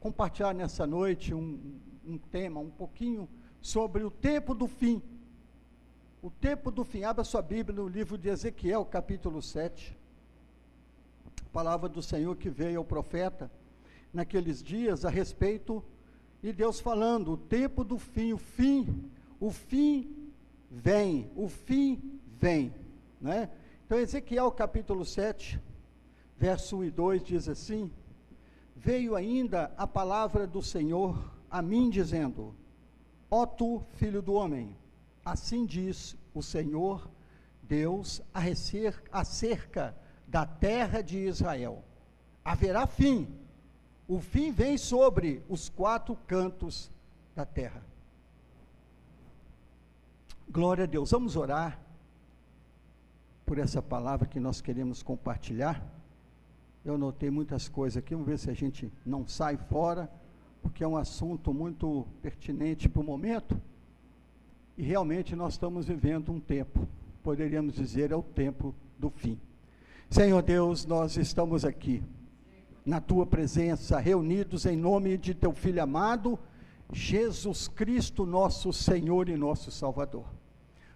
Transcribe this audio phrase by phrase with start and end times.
[0.00, 3.28] compartilhar nessa noite um, um tema um pouquinho
[3.60, 5.02] sobre o tempo do fim.
[6.22, 7.04] O tempo do fim.
[7.04, 9.96] Abra sua Bíblia no livro de Ezequiel, capítulo 7.
[11.52, 13.50] Palavra do Senhor que veio ao profeta
[14.12, 15.84] naqueles dias a respeito,
[16.42, 20.32] e Deus falando, o tempo do fim, o fim, o fim
[20.70, 22.74] vem, o fim vem,
[23.20, 23.50] né?
[23.84, 25.60] Então, Ezequiel capítulo 7,
[26.36, 27.90] verso 1 e 2 diz assim:
[28.82, 32.54] Veio ainda a palavra do Senhor a mim, dizendo:
[33.30, 34.74] Ó tu, filho do homem,
[35.22, 37.06] assim diz o Senhor
[37.62, 38.22] Deus
[39.12, 39.94] acerca
[40.26, 41.84] da terra de Israel:
[42.42, 43.28] haverá fim,
[44.08, 46.90] o fim vem sobre os quatro cantos
[47.36, 47.84] da terra.
[50.48, 51.78] Glória a Deus, vamos orar
[53.44, 55.99] por essa palavra que nós queremos compartilhar.
[56.84, 60.10] Eu anotei muitas coisas aqui, vamos ver se a gente não sai fora,
[60.62, 63.60] porque é um assunto muito pertinente para o momento.
[64.78, 66.88] E realmente nós estamos vivendo um tempo,
[67.22, 69.38] poderíamos dizer, é o tempo do fim.
[70.08, 72.02] Senhor Deus, nós estamos aqui,
[72.84, 76.38] na tua presença, reunidos em nome de teu Filho amado,
[76.90, 80.24] Jesus Cristo, nosso Senhor e nosso Salvador.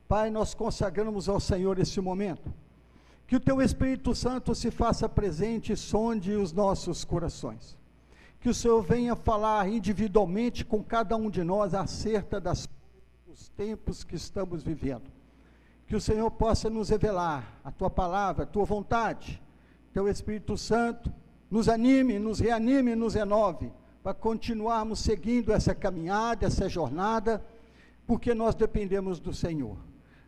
[0.08, 2.52] Pai, nós consagramos ao Senhor esse momento.
[3.26, 7.76] Que o teu Espírito Santo se faça presente e sonde os nossos corações.
[8.38, 12.68] Que o Senhor venha falar individualmente com cada um de nós acerca das,
[13.26, 15.10] dos tempos que estamos vivendo.
[15.86, 19.42] Que o Senhor possa nos revelar a tua palavra, a tua vontade.
[19.92, 21.10] Teu Espírito Santo
[21.50, 27.42] nos anime, nos reanime, nos renove, para continuarmos seguindo essa caminhada, essa jornada,
[28.06, 29.76] porque nós dependemos do Senhor.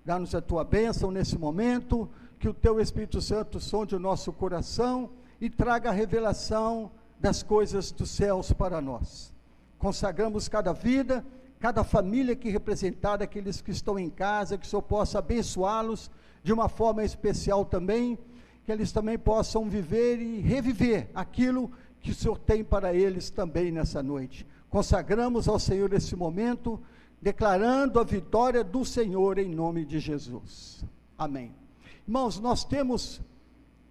[0.05, 2.09] Dá-nos a tua bênção nesse momento,
[2.39, 7.91] que o teu Espírito Santo sonde o nosso coração e traga a revelação das coisas
[7.91, 9.33] dos céus para nós.
[9.79, 11.25] Consagramos cada vida,
[11.59, 16.11] cada família aqui representada, aqueles que estão em casa, que o Senhor possa abençoá-los
[16.43, 18.19] de uma forma especial também,
[18.65, 21.71] que eles também possam viver e reviver aquilo
[22.01, 24.47] que o Senhor tem para eles também nessa noite.
[24.69, 26.81] Consagramos ao Senhor esse momento
[27.21, 30.85] declarando a vitória do Senhor em nome de Jesus.
[31.19, 31.66] Amém.
[32.07, 33.21] Irmãos, nós temos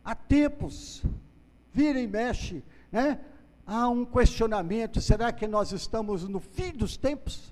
[0.03, 1.03] há tempos,
[1.73, 3.19] vira e mexe, né?
[3.65, 7.51] Há um questionamento: será que nós estamos no fim dos tempos?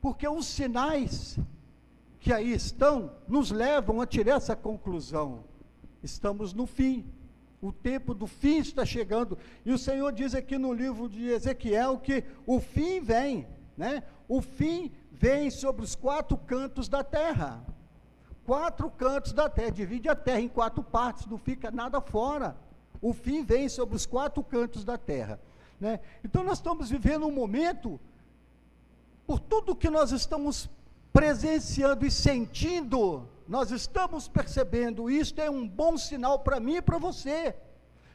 [0.00, 1.38] Porque os sinais
[2.20, 5.44] que aí estão nos levam a tirar essa conclusão.
[6.02, 7.04] Estamos no fim.
[7.60, 9.38] O tempo do fim está chegando.
[9.64, 13.46] E o Senhor diz aqui no livro de Ezequiel que o fim vem
[13.76, 14.02] né?
[14.28, 17.64] O fim vem sobre os quatro cantos da terra.
[18.44, 22.56] Quatro cantos da terra, divide a terra em quatro partes, não fica nada fora.
[23.00, 25.40] O fim vem sobre os quatro cantos da terra.
[25.80, 26.00] Né?
[26.22, 27.98] Então nós estamos vivendo um momento,
[29.26, 30.68] por tudo que nós estamos
[31.12, 36.98] presenciando e sentindo, nós estamos percebendo, isto é um bom sinal para mim e para
[36.98, 37.54] você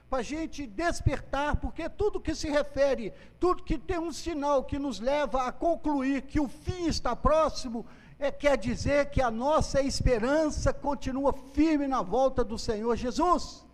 [0.10, 4.80] para a gente despertar, porque tudo que se refere, tudo que tem um sinal que
[4.80, 7.86] nos leva a concluir que o fim está próximo,
[8.20, 13.66] é, quer dizer que a nossa esperança continua firme na volta do Senhor Jesus.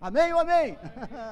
[0.00, 0.76] Amém ou amém?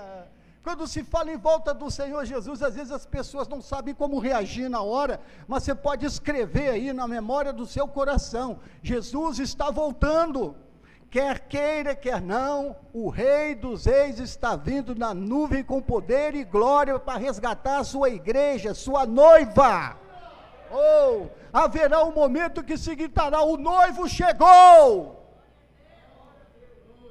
[0.62, 4.18] Quando se fala em volta do Senhor Jesus, às vezes as pessoas não sabem como
[4.18, 9.70] reagir na hora, mas você pode escrever aí na memória do seu coração: Jesus está
[9.70, 10.56] voltando.
[11.08, 16.42] Quer queira, quer não, o Rei dos Reis está vindo na nuvem com poder e
[16.42, 19.96] glória para resgatar a sua igreja, sua noiva.
[20.70, 25.22] Oh, haverá um momento que se gritará: o noivo chegou.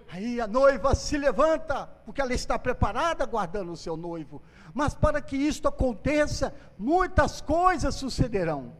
[0.09, 4.41] Aí a noiva se levanta, porque ela está preparada aguardando o seu noivo.
[4.73, 8.73] Mas para que isto aconteça, muitas coisas sucederão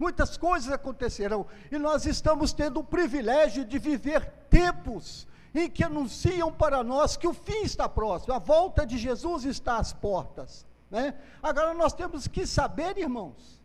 [0.00, 6.50] muitas coisas acontecerão, e nós estamos tendo o privilégio de viver tempos em que anunciam
[6.50, 10.66] para nós que o fim está próximo, a volta de Jesus está às portas.
[10.90, 11.14] Né?
[11.42, 13.59] Agora nós temos que saber, irmãos,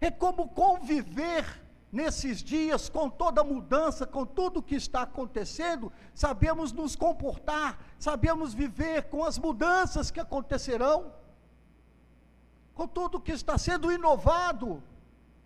[0.00, 1.44] é como conviver
[1.92, 8.54] nesses dias com toda a mudança, com tudo que está acontecendo, sabemos nos comportar, sabemos
[8.54, 11.12] viver com as mudanças que acontecerão,
[12.74, 14.82] com tudo que está sendo inovado,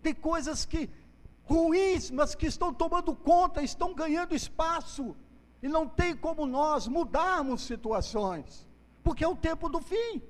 [0.01, 0.89] tem coisas que
[1.45, 5.15] ruins, mas que estão tomando conta, estão ganhando espaço.
[5.61, 8.67] E não tem como nós mudarmos situações,
[9.03, 10.21] porque é o tempo do fim.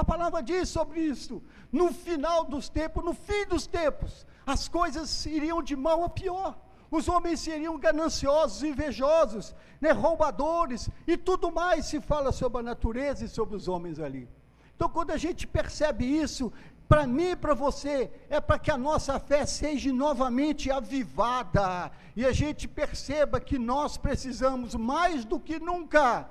[0.00, 1.42] A palavra diz sobre isso.
[1.70, 6.58] No final dos tempos, no fim dos tempos, as coisas iriam de mal a pior.
[6.90, 13.26] Os homens seriam gananciosos, invejosos, né, roubadores, e tudo mais se fala sobre a natureza
[13.26, 14.26] e sobre os homens ali.
[14.74, 16.50] Então, quando a gente percebe isso,
[16.88, 22.24] para mim e para você, é para que a nossa fé seja novamente avivada e
[22.24, 26.26] a gente perceba que nós precisamos mais do que nunca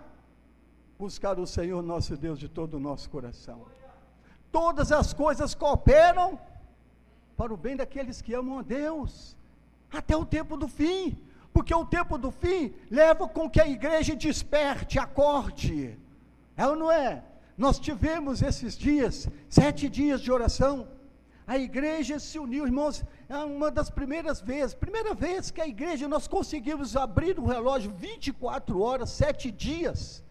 [1.00, 3.66] buscar o Senhor nosso Deus de todo o nosso coração.
[4.52, 6.38] Todas as coisas cooperam
[7.38, 9.38] para o bem daqueles que amam a Deus,
[9.90, 11.18] até o tempo do fim,
[11.54, 15.98] porque o tempo do fim leva com que a igreja desperte, acorde.
[16.58, 17.24] É ou não é?
[17.58, 20.90] Nós tivemos esses dias, sete dias de oração.
[21.48, 26.10] A igreja se uniu, irmãos, é uma das primeiras vezes, primeira vez que a igreja
[26.10, 30.28] nós conseguimos abrir o relógio 24 horas, sete dias.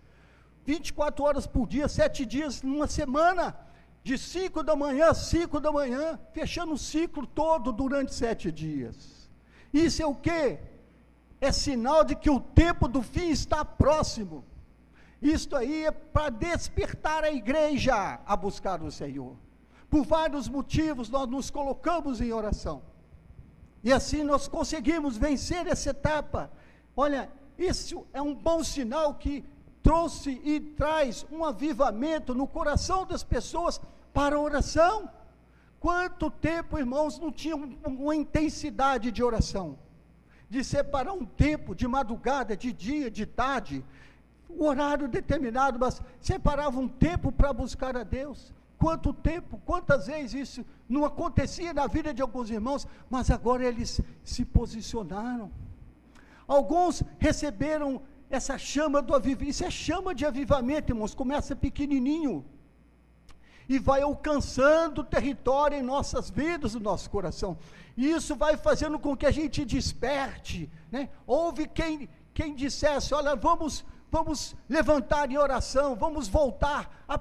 [0.68, 3.56] 24 horas por dia, sete dias numa semana,
[4.04, 9.30] de 5 da manhã a 5 da manhã, fechando o ciclo todo durante sete dias.
[9.72, 10.58] Isso é o que?
[11.40, 14.44] É sinal de que o tempo do fim está próximo.
[15.22, 19.34] Isto aí é para despertar a igreja a buscar o Senhor.
[19.88, 22.82] Por vários motivos nós nos colocamos em oração.
[23.82, 26.52] E assim nós conseguimos vencer essa etapa.
[26.94, 29.42] Olha, isso é um bom sinal que
[29.88, 33.80] trouxe e traz um avivamento no coração das pessoas
[34.12, 35.10] para a oração.
[35.80, 39.78] Quanto tempo, irmãos, não tinha uma intensidade de oração?
[40.50, 43.82] De separar um tempo de madrugada, de dia, de tarde,
[44.46, 48.52] o horário determinado, mas separava um tempo para buscar a Deus.
[48.78, 54.02] Quanto tempo, quantas vezes isso não acontecia na vida de alguns irmãos, mas agora eles
[54.22, 55.50] se posicionaram.
[56.46, 62.44] Alguns receberam essa chama do avivamento, isso é chama de avivamento, irmãos, começa pequenininho
[63.68, 67.58] e vai alcançando território em nossas vidas, no nosso coração.
[67.96, 71.10] E isso vai fazendo com que a gente desperte, né?
[71.26, 77.20] Houve quem, quem dissesse, olha, vamos, vamos levantar em oração, vamos voltar a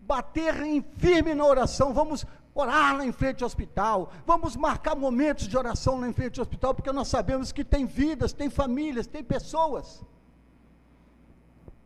[0.00, 2.26] bater em firme na oração, vamos
[2.60, 6.42] orar lá em frente ao hospital, vamos marcar momentos de oração lá em frente ao
[6.42, 10.04] hospital, porque nós sabemos que tem vidas, tem famílias, tem pessoas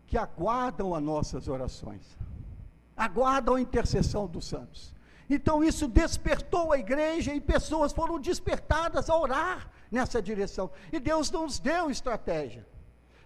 [0.06, 2.18] que aguardam as nossas orações,
[2.96, 4.94] aguardam a intercessão dos santos.
[5.28, 10.70] Então isso despertou a igreja e pessoas foram despertadas a orar nessa direção.
[10.92, 12.66] E Deus nos deu estratégia.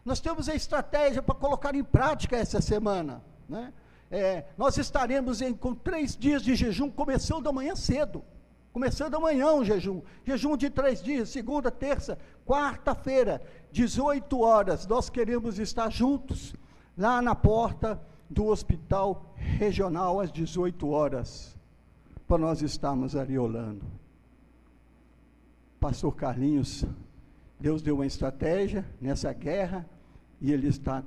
[0.05, 3.73] Nós temos a estratégia para colocar em prática essa semana, né?
[4.11, 8.23] É, nós estaremos em, com três dias de jejum, começando amanhã cedo.
[8.73, 10.03] Começando amanhã o jejum.
[10.25, 13.43] Jejum de três dias, segunda, terça, quarta-feira,
[13.73, 14.87] 18 horas.
[14.87, 16.55] Nós queremos estar juntos,
[16.97, 21.57] lá na porta do hospital regional, às 18 horas,
[22.29, 23.37] para nós estarmos ali.
[25.81, 26.85] Pastor Carlinhos,
[27.59, 29.89] Deus deu uma estratégia nessa guerra,
[30.41, 31.03] e ele está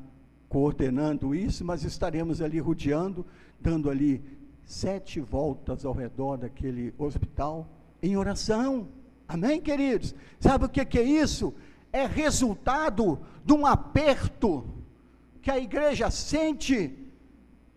[0.49, 3.25] coordenando isso, mas estaremos ali rodeando,
[3.59, 4.21] dando ali
[4.65, 7.69] sete voltas ao redor daquele hospital
[8.01, 8.87] em oração.
[9.27, 10.15] Amém, queridos?
[10.39, 11.53] Sabe o que, é isso?
[11.93, 14.65] É resultado de um aperto
[15.41, 16.97] que a igreja sente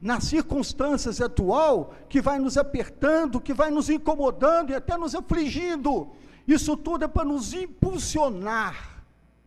[0.01, 6.11] nas circunstâncias atual, que vai nos apertando, que vai nos incomodando e até nos afligindo.
[6.49, 9.05] Isso tudo é para nos impulsionar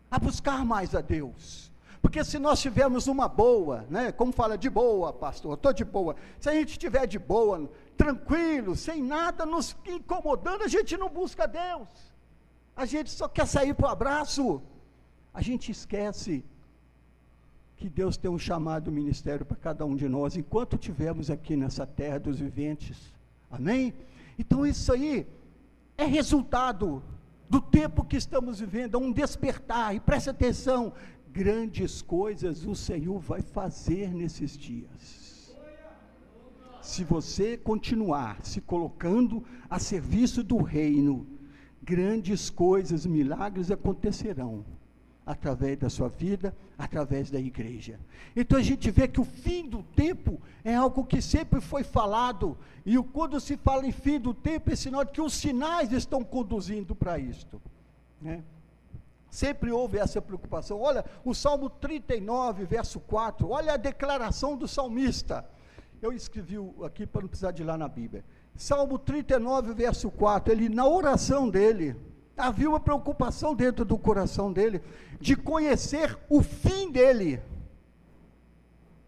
[0.09, 1.74] a buscar mais a Deus
[2.05, 6.15] porque se nós tivermos uma boa, né, como fala de boa, pastor, estou de boa.
[6.39, 7.67] Se a gente estiver de boa,
[7.97, 11.89] tranquilo, sem nada nos incomodando, a gente não busca Deus.
[12.75, 14.61] A gente só quer sair para o abraço.
[15.33, 16.45] A gente esquece
[17.75, 21.87] que Deus tem um chamado ministério para cada um de nós, enquanto estivermos aqui nessa
[21.87, 22.99] terra dos viventes.
[23.49, 23.95] Amém?
[24.37, 25.25] Então isso aí
[25.97, 27.01] é resultado
[27.49, 30.93] do tempo que estamos vivendo, é um despertar, e preste atenção,
[31.35, 35.53] grandes coisas o Senhor vai fazer nesses dias.
[36.81, 41.27] Se você continuar se colocando a serviço do reino,
[41.83, 44.63] grandes coisas, milagres acontecerão
[45.25, 47.99] através da sua vida, através da igreja.
[48.35, 52.57] Então a gente vê que o fim do tempo é algo que sempre foi falado,
[52.85, 56.23] e quando se fala em fim do tempo, é sinal de que os sinais estão
[56.23, 57.59] conduzindo para isto.
[58.21, 58.43] Né?
[59.35, 60.79] Sempre houve essa preocupação.
[60.79, 65.45] Olha, o Salmo 39, verso 4, olha a declaração do salmista.
[66.01, 68.23] Eu escrevi aqui para não precisar de ir lá na Bíblia.
[68.55, 71.97] Salmo 39, verso 4, ele na oração dele,
[72.37, 74.81] havia uma preocupação dentro do coração dele
[75.19, 77.41] de conhecer o fim dele.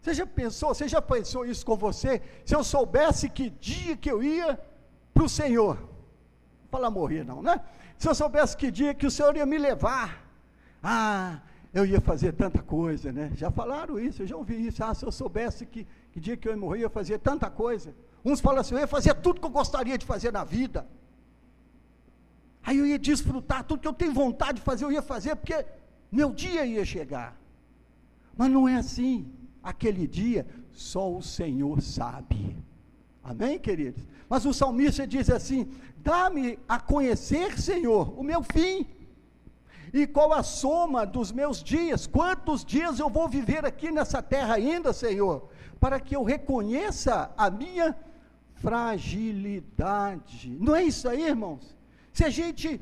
[0.02, 2.20] Você já pensou, você já pensou isso com você?
[2.44, 4.60] Se eu soubesse que dia que eu ia
[5.14, 5.78] para o Senhor,
[6.70, 7.62] fala morrer não, né?
[7.98, 10.24] Se eu soubesse que dia que o Senhor ia me levar,
[10.82, 11.40] ah,
[11.74, 13.32] eu ia fazer tanta coisa, né?
[13.34, 14.82] Já falaram isso, eu já ouvi isso.
[14.84, 17.50] Ah, se eu soubesse que, que dia que eu ia morrer, eu ia fazer tanta
[17.50, 17.92] coisa.
[18.24, 20.86] Uns falam assim, eu ia fazer tudo que eu gostaria de fazer na vida.
[22.62, 25.66] Aí eu ia desfrutar tudo que eu tenho vontade de fazer, eu ia fazer, porque
[26.10, 27.36] meu dia ia chegar.
[28.36, 29.32] Mas não é assim.
[29.60, 32.56] Aquele dia, só o Senhor sabe.
[33.22, 34.06] Amém, queridos?
[34.28, 35.70] Mas o salmista diz assim:
[36.02, 38.86] Dá-me a conhecer, Senhor, o meu fim.
[39.92, 42.06] E qual a soma dos meus dias?
[42.06, 45.48] Quantos dias eu vou viver aqui nessa terra ainda, Senhor?
[45.80, 47.96] Para que eu reconheça a minha
[48.56, 50.56] fragilidade.
[50.60, 51.76] Não é isso aí, irmãos?
[52.12, 52.80] Se a gente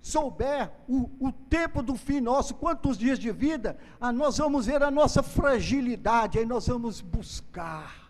[0.00, 4.82] souber o, o, tempo do fim nosso, quantos dias de vida, ah, nós vamos ver
[4.82, 8.08] a nossa fragilidade, aí nós vamos buscar,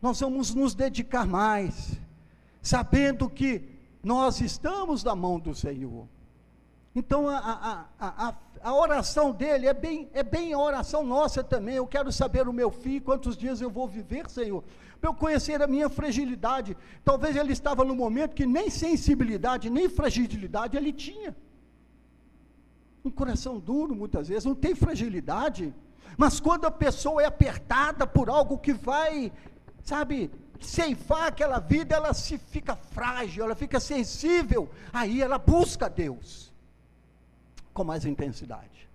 [0.00, 2.00] nós vamos nos dedicar mais,
[2.62, 3.62] sabendo que
[4.02, 6.06] nós estamos na mão do Senhor.
[6.94, 11.76] Então a, a, a, a, oração dele é bem, é bem a oração nossa também.
[11.76, 14.64] Eu quero saber o meu fim, quantos dias eu vou viver, Senhor,
[15.00, 16.76] para eu conhecer a minha fragilidade.
[17.04, 21.34] Talvez ele estava no momento que nem sensibilidade, nem fragilidade ele tinha.
[23.04, 25.72] Um coração duro, muitas vezes, não tem fragilidade.
[26.18, 29.32] Mas quando a pessoa é apertada por algo que vai,
[29.84, 36.52] sabe, ceifar aquela vida, ela se fica frágil, ela fica sensível, aí ela busca Deus
[37.72, 38.89] com mais intensidade.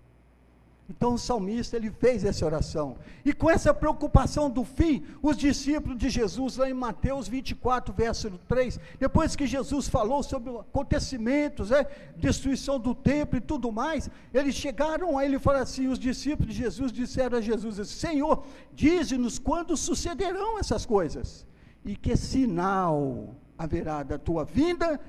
[0.88, 2.98] Então o salmista ele fez essa oração.
[3.24, 8.30] E com essa preocupação do fim, os discípulos de Jesus, lá em Mateus 24, verso
[8.48, 14.54] 3, depois que Jesus falou sobre acontecimentos, é, destruição do templo e tudo mais, eles
[14.54, 18.46] chegaram a ele e falaram assim: os discípulos de Jesus disseram a Jesus: assim, Senhor,
[18.72, 21.48] dize-nos quando sucederão essas coisas,
[21.84, 25.00] e que sinal haverá da tua vinda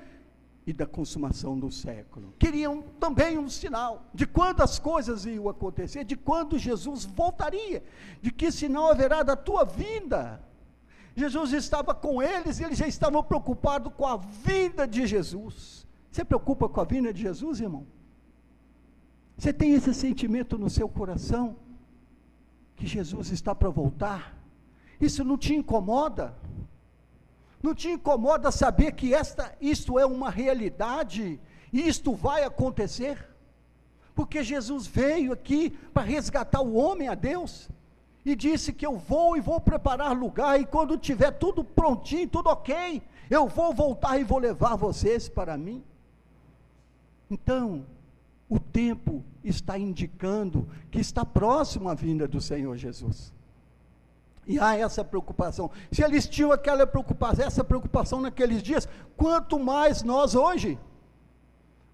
[0.67, 2.33] e da consumação do século.
[2.37, 7.81] Queriam também um sinal de quando as coisas iam acontecer, de quando Jesus voltaria,
[8.21, 10.43] de que sinal haverá da tua vinda.
[11.15, 15.87] Jesus estava com eles e eles já estavam preocupados com a vinda de Jesus.
[16.11, 17.87] Você preocupa com a vinda de Jesus, irmão?
[19.37, 21.55] Você tem esse sentimento no seu coração
[22.75, 24.35] que Jesus está para voltar?
[24.99, 26.35] Isso não te incomoda?
[27.61, 31.39] Não te incomoda saber que esta, isto é uma realidade
[31.73, 33.27] e isto vai acontecer?
[34.13, 37.69] Porque Jesus veio aqui para resgatar o homem a Deus
[38.25, 42.49] e disse que eu vou e vou preparar lugar e quando tiver tudo prontinho, tudo
[42.49, 45.83] ok, eu vou voltar e vou levar vocês para mim.
[47.29, 47.85] Então,
[48.49, 53.33] o tempo está indicando que está próximo a vinda do Senhor Jesus.
[54.47, 55.69] E há essa preocupação.
[55.91, 58.87] Se eles tinham aquela preocupação, essa preocupação naqueles dias,
[59.17, 60.79] quanto mais nós hoje,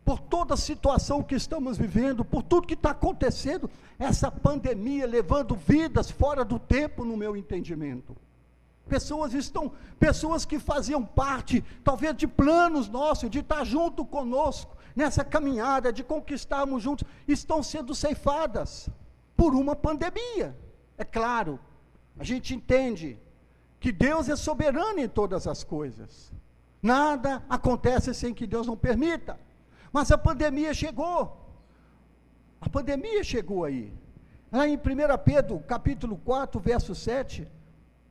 [0.05, 5.55] por toda a situação que estamos vivendo, por tudo que está acontecendo, essa pandemia levando
[5.55, 8.15] vidas fora do tempo, no meu entendimento.
[8.87, 15.23] Pessoas estão, pessoas que faziam parte, talvez de planos nossos, de estar junto conosco nessa
[15.23, 18.89] caminhada, de conquistarmos juntos, estão sendo ceifadas
[19.35, 20.55] por uma pandemia.
[20.97, 21.59] É claro,
[22.17, 23.19] a gente entende
[23.79, 26.31] que Deus é soberano em todas as coisas.
[26.81, 29.39] Nada acontece sem que Deus não permita.
[29.91, 31.37] Mas a pandemia chegou.
[32.59, 33.93] A pandemia chegou aí.
[34.51, 34.79] Lá em 1
[35.23, 37.47] Pedro, capítulo 4, verso 7,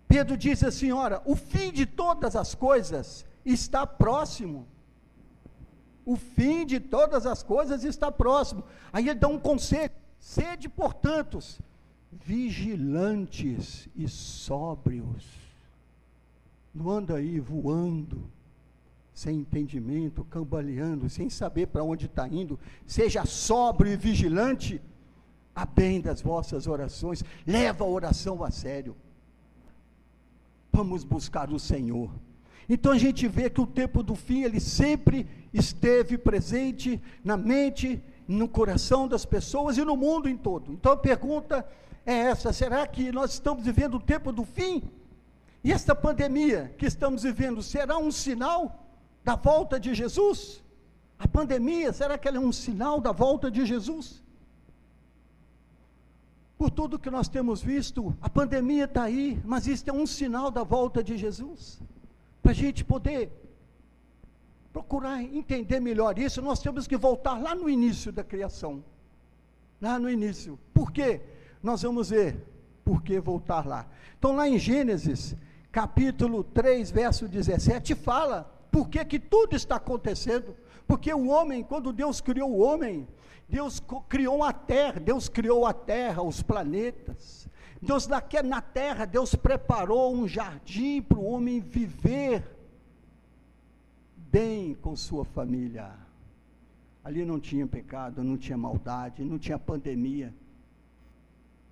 [0.08, 4.66] Pedro diz assim: Ora, o fim de todas as coisas está próximo.
[6.04, 8.64] O fim de todas as coisas está próximo.
[8.92, 11.38] Aí ele dá um conselho: sede, portanto,
[12.12, 15.24] vigilantes e sóbrios.
[16.74, 18.30] Não anda aí voando,
[19.14, 22.58] sem entendimento, cambaleando, sem saber para onde está indo.
[22.86, 24.80] Seja sóbrio e vigilante,
[25.54, 27.24] a bem das vossas orações.
[27.46, 28.96] Leva a oração a sério.
[30.72, 32.10] Vamos buscar o Senhor.
[32.68, 38.02] Então a gente vê que o tempo do fim, ele sempre esteve presente na mente,
[38.26, 40.72] no coração das pessoas e no mundo em todo.
[40.72, 41.66] Então a pergunta
[42.04, 44.82] é essa: será que nós estamos vivendo o tempo do fim?
[45.64, 48.86] E esta pandemia que estamos vivendo será um sinal
[49.24, 50.62] da volta de Jesus?
[51.18, 54.20] A pandemia, será que ela é um sinal da volta de Jesus?
[56.58, 60.50] Por tudo que nós temos visto, a pandemia está aí, mas isso é um sinal
[60.50, 61.80] da volta de Jesus.
[62.42, 63.30] Para a gente poder
[64.72, 68.82] procurar entender melhor isso, nós temos que voltar lá no início da criação.
[69.80, 70.58] Lá no início.
[70.74, 71.20] Por quê?
[71.62, 72.36] Nós vamos ver
[72.84, 73.86] por que voltar lá.
[74.18, 75.36] Então, lá em Gênesis,
[75.70, 80.56] capítulo 3, verso 17, fala Por que, que tudo está acontecendo?
[80.86, 83.06] Porque o homem, quando Deus criou o homem,
[83.48, 87.48] Deus criou a terra, Deus criou a terra, os planetas.
[87.80, 92.44] Deus na terra, Deus preparou um jardim para o homem viver
[94.16, 95.92] bem com sua família.
[97.04, 100.32] Ali não tinha pecado, não tinha maldade, não tinha pandemia,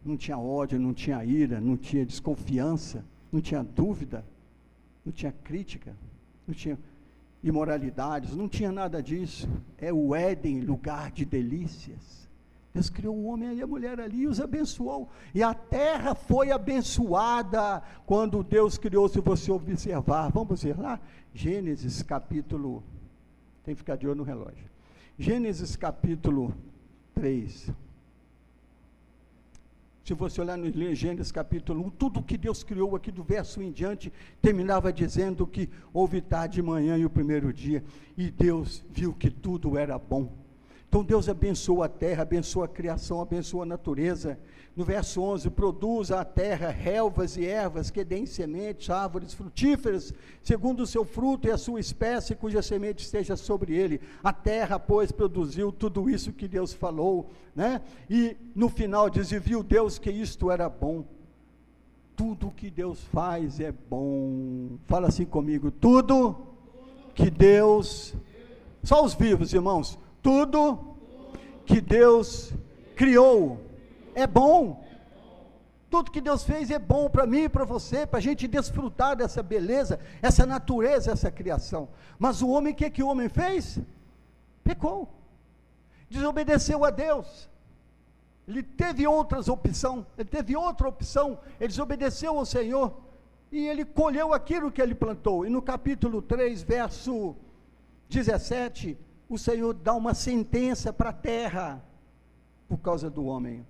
[0.05, 4.25] não tinha ódio, não tinha ira, não tinha desconfiança, não tinha dúvida,
[5.05, 5.95] não tinha crítica,
[6.47, 6.79] não tinha
[7.43, 9.49] imoralidades, não tinha nada disso.
[9.79, 12.29] É o Éden, lugar de delícias.
[12.73, 15.09] Deus criou o homem e a mulher ali e os abençoou.
[15.35, 20.31] E a terra foi abençoada quando Deus criou, se você observar.
[20.31, 21.01] Vamos ver lá?
[21.35, 22.83] Gênesis capítulo.
[23.65, 24.71] Tem que ficar de olho no relógio.
[25.19, 26.55] Gênesis capítulo
[27.15, 27.71] 3.
[30.05, 33.71] Se você olhar no Gênesis capítulo 1, tudo que Deus criou aqui do verso em
[33.71, 37.85] diante, terminava dizendo que houve tarde, manhã e o primeiro dia,
[38.17, 40.40] e Deus viu que tudo era bom.
[40.91, 44.37] Então Deus abençoa a terra, abençoa a criação, abençoa a natureza.
[44.75, 50.81] No verso 11, produz a terra relvas e ervas que deem sementes, árvores frutíferas, segundo
[50.81, 54.01] o seu fruto e a sua espécie, cuja semente esteja sobre ele.
[54.21, 57.83] A terra, pois, produziu tudo isso que Deus falou, né?
[58.09, 61.05] E no final diz: e viu Deus que isto era bom.
[62.17, 64.71] Tudo que Deus faz é bom.
[64.89, 66.37] Fala assim comigo: tudo
[67.15, 68.13] que Deus.
[68.83, 70.97] Só os vivos, irmãos tudo
[71.67, 72.53] que Deus
[72.97, 73.61] criou
[74.15, 74.85] é bom.
[75.89, 79.17] Tudo que Deus fez é bom para mim e para você, para a gente desfrutar
[79.17, 81.89] dessa beleza, essa natureza, essa criação.
[82.19, 83.81] Mas o homem, o que, que o homem fez?
[84.63, 85.09] Pecou,
[86.09, 87.49] desobedeceu a Deus.
[88.47, 93.01] Ele teve outras opções, ele teve outra opção, ele desobedeceu ao Senhor
[93.51, 95.45] e ele colheu aquilo que ele plantou.
[95.45, 97.35] E no capítulo 3, verso
[98.09, 98.97] 17,
[99.31, 101.81] o Senhor dá uma sentença para a terra
[102.69, 103.65] por causa do homem.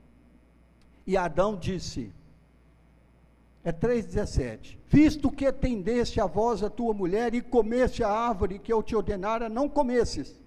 [1.06, 2.10] E Adão disse,
[3.62, 8.72] é 3,17: Visto que atendeste a voz a tua mulher e comeste a árvore que
[8.72, 10.40] eu te ordenara, não comesses.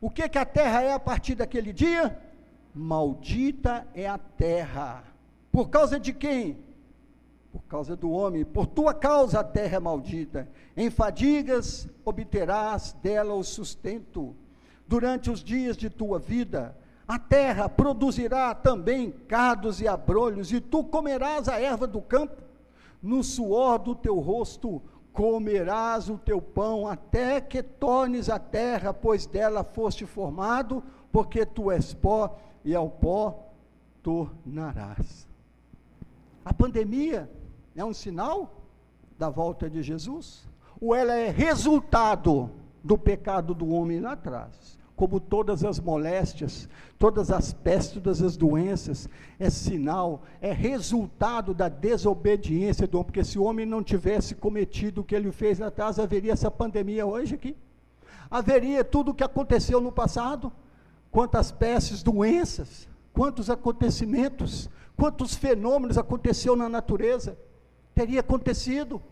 [0.00, 2.18] O que, que a terra é a partir daquele dia?
[2.74, 5.04] Maldita é a terra.
[5.52, 6.56] Por causa de quem?
[7.52, 10.48] Por causa do homem, por tua causa a terra é maldita.
[10.76, 14.34] Em fadigas obterás dela o sustento.
[14.86, 20.84] Durante os dias de tua vida, a terra produzirá também cardos e abrolhos, e tu
[20.84, 22.42] comerás a erva do campo.
[23.02, 24.80] No suor do teu rosto
[25.12, 31.70] comerás o teu pão, até que tornes a terra, pois dela foste formado, porque tu
[31.70, 33.50] és pó, e ao pó
[34.02, 35.28] tornarás.
[36.44, 37.28] A pandemia
[37.76, 38.62] é um sinal
[39.18, 40.48] da volta de Jesus?
[40.80, 42.50] Ou ela é resultado
[42.82, 44.78] do pecado do homem lá atrás?
[44.96, 51.68] Como todas as moléstias, todas as pestes, todas as doenças, é sinal, é resultado da
[51.68, 55.68] desobediência do homem, porque se o homem não tivesse cometido o que ele fez lá
[55.68, 57.56] atrás, haveria essa pandemia hoje aqui?
[58.30, 60.52] Haveria tudo o que aconteceu no passado?
[61.10, 67.36] Quantas pestes, doenças, quantos acontecimentos, quantos fenômenos aconteceu na natureza?
[68.00, 69.02] Teria acontecido?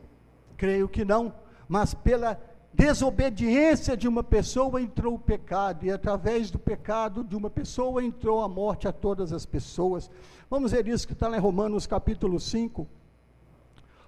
[0.56, 1.34] Creio que não,
[1.68, 2.40] mas pela
[2.72, 8.40] desobediência de uma pessoa entrou o pecado, e através do pecado de uma pessoa entrou
[8.40, 10.10] a morte a todas as pessoas.
[10.48, 12.88] Vamos ver isso que está lá em Romanos capítulo 5.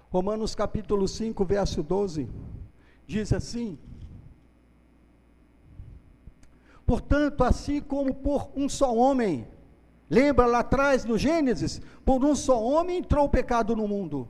[0.09, 2.27] Romanos capítulo 5, verso 12.
[3.05, 3.77] Diz assim:
[6.87, 9.47] Portanto, assim como por um só homem,
[10.09, 14.27] lembra lá atrás no Gênesis, por um só homem entrou o pecado no mundo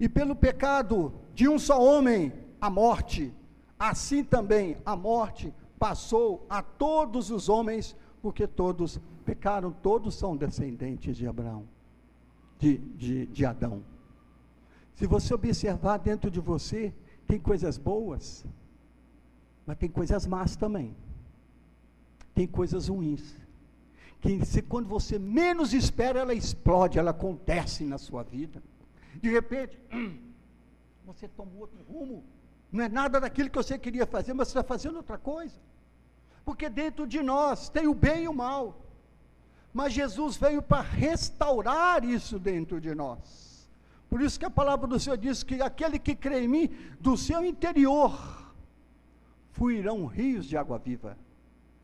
[0.00, 3.32] e pelo pecado de um só homem, a morte,
[3.78, 11.16] assim também a morte passou a todos os homens, porque todos pecaram, todos são descendentes
[11.18, 11.68] de Abraão,
[12.58, 13.84] de, de, de Adão.
[14.94, 16.94] Se você observar dentro de você,
[17.26, 18.44] tem coisas boas,
[19.66, 20.96] mas tem coisas más também.
[22.34, 23.36] Tem coisas ruins.
[24.20, 28.62] Que se, quando você menos espera, ela explode, ela acontece na sua vida.
[29.16, 29.78] De repente,
[31.04, 32.24] você toma outro rumo.
[32.70, 35.58] Não é nada daquilo que você queria fazer, mas você está fazendo outra coisa.
[36.44, 38.80] Porque dentro de nós tem o bem e o mal.
[39.72, 43.68] Mas Jesus veio para restaurar isso dentro de nós.
[44.08, 46.70] Por isso que a palavra do Senhor diz que aquele que crê em mim,
[47.00, 48.52] do seu interior,
[49.52, 51.16] fluirão rios de água viva.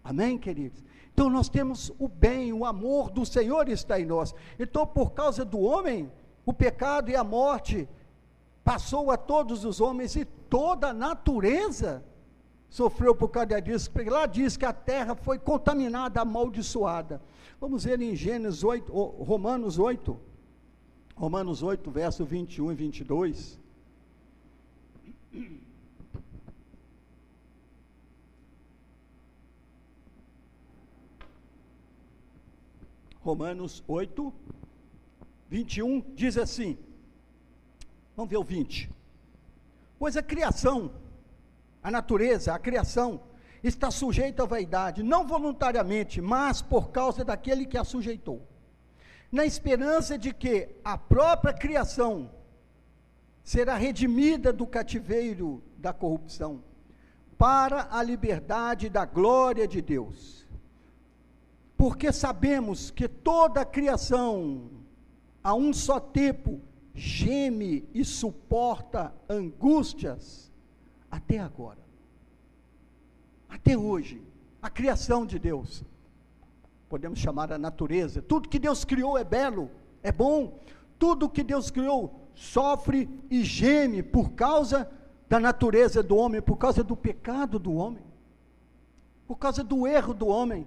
[0.02, 0.82] Amém, queridos?
[1.12, 4.34] Então nós temos o bem, o amor do Senhor está em nós.
[4.58, 6.10] Então, por causa do homem,
[6.46, 7.88] o pecado e a morte
[8.62, 12.04] passou a todos os homens e toda a natureza
[12.70, 13.90] sofreu por causa disso.
[13.90, 17.20] Porque lá diz que a terra foi contaminada, amaldiçoada.
[17.60, 20.16] Vamos ver em Gênesis 8, Romanos 8.
[21.16, 23.58] Romanos 8, verso 21 e 22.
[33.20, 34.32] Romanos 8,
[35.48, 36.78] 21 diz assim:
[38.16, 38.90] Vamos ver o 20.
[39.98, 40.92] Pois a criação,
[41.82, 43.20] a natureza, a criação,
[43.62, 48.46] está sujeita à vaidade, não voluntariamente, mas por causa daquele que a sujeitou.
[49.30, 52.30] Na esperança de que a própria criação
[53.42, 56.62] será redimida do cativeiro da corrupção,
[57.38, 60.46] para a liberdade da glória de Deus.
[61.76, 64.70] Porque sabemos que toda a criação,
[65.46, 66.60] a um só tempo,
[66.92, 70.50] geme e suporta angústias
[71.08, 71.78] até agora.
[73.48, 74.20] Até hoje,
[74.60, 75.84] a criação de Deus,
[76.88, 79.70] podemos chamar a natureza, tudo que Deus criou é belo,
[80.02, 80.58] é bom,
[80.98, 84.90] tudo que Deus criou sofre e geme por causa
[85.28, 88.02] da natureza do homem, por causa do pecado do homem,
[89.28, 90.66] por causa do erro do homem.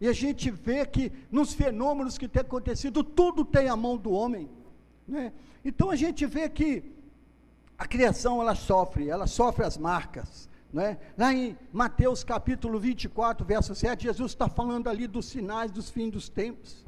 [0.00, 4.10] E a gente vê que nos fenômenos que têm acontecido, tudo tem a mão do
[4.10, 4.48] homem.
[5.06, 5.32] Né?
[5.64, 6.82] Então a gente vê que
[7.76, 10.48] a criação ela sofre, ela sofre as marcas.
[10.72, 10.98] Né?
[11.18, 16.10] Lá em Mateus capítulo 24, verso 7, Jesus está falando ali dos sinais dos fins
[16.10, 16.86] dos tempos.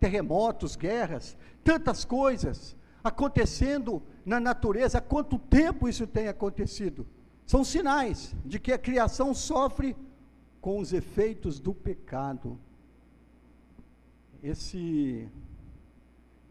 [0.00, 4.98] Terremotos, guerras, tantas coisas acontecendo na natureza.
[4.98, 7.06] Há quanto tempo isso tem acontecido?
[7.46, 9.96] São sinais de que a criação sofre
[10.62, 12.56] com os efeitos do pecado.
[14.40, 15.28] Esse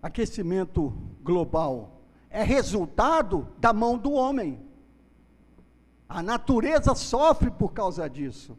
[0.03, 0.93] aquecimento
[1.23, 4.59] global é resultado da mão do homem.
[6.09, 8.57] A natureza sofre por causa disso.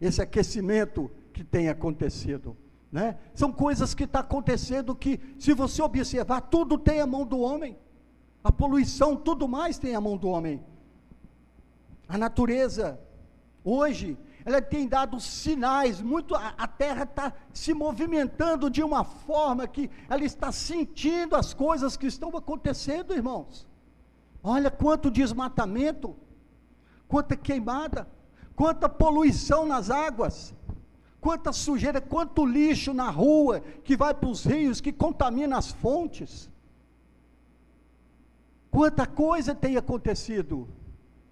[0.00, 2.56] Esse aquecimento que tem acontecido.
[2.90, 3.18] Né?
[3.34, 7.38] São coisas que estão tá acontecendo que, se você observar, tudo tem a mão do
[7.38, 7.76] homem.
[8.42, 10.64] A poluição, tudo mais tem a mão do homem.
[12.08, 12.98] A natureza,
[13.62, 19.66] hoje, ela tem dado sinais, muito a, a terra está se movimentando de uma forma
[19.66, 23.66] que ela está sentindo as coisas que estão acontecendo, irmãos.
[24.44, 26.16] Olha quanto desmatamento,
[27.08, 28.08] quanta queimada,
[28.54, 30.54] quanta poluição nas águas,
[31.20, 36.48] quanta sujeira, quanto lixo na rua que vai para os rios, que contamina as fontes.
[38.70, 40.68] Quanta coisa tem acontecido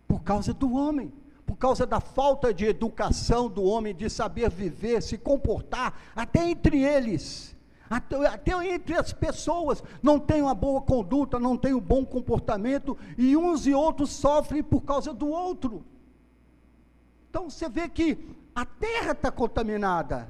[0.09, 1.13] por causa do homem
[1.47, 6.83] por causa da falta de educação do homem, de saber viver, se comportar, até entre
[6.83, 7.55] eles,
[7.89, 12.97] até, até, entre as pessoas, não tem uma boa conduta, não tem um bom comportamento,
[13.19, 15.85] e uns e outros sofrem por causa do outro.
[17.29, 18.19] Então você vê que
[18.55, 20.29] a terra está contaminada.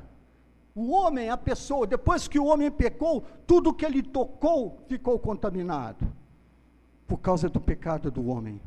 [0.75, 6.05] O homem, a pessoa, depois que o homem pecou, tudo que ele tocou ficou contaminado,
[7.07, 8.61] por causa do pecado do homem.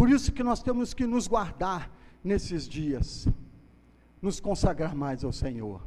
[0.00, 1.90] Por isso que nós temos que nos guardar
[2.24, 3.28] nesses dias,
[4.22, 5.82] nos consagrar mais ao Senhor,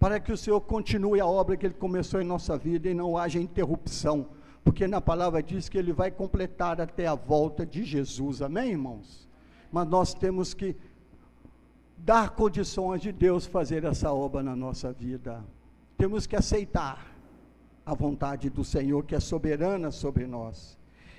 [0.00, 3.18] para que o Senhor continue a obra que Ele começou em nossa vida e não
[3.18, 4.30] haja interrupção,
[4.64, 9.28] porque na palavra diz que Ele vai completar até a volta de Jesus, amém, irmãos?
[9.70, 10.74] Mas nós temos que
[11.98, 15.44] dar condições de Deus fazer essa obra na nossa vida,
[15.98, 17.14] temos que aceitar
[17.84, 20.78] a vontade do Senhor que é soberana sobre nós.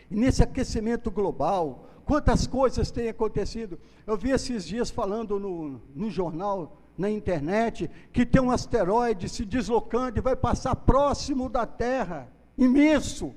[0.09, 3.79] E nesse aquecimento global, Quantas coisas têm acontecido?
[4.07, 9.45] Eu vi esses dias falando no, no jornal, na internet, que tem um asteroide se
[9.45, 13.31] deslocando e vai passar próximo da Terra, imenso.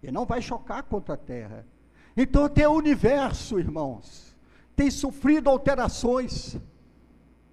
[0.00, 1.66] E não vai chocar contra a Terra.
[2.16, 4.36] Então, até o universo, irmãos,
[4.76, 6.56] tem sofrido alterações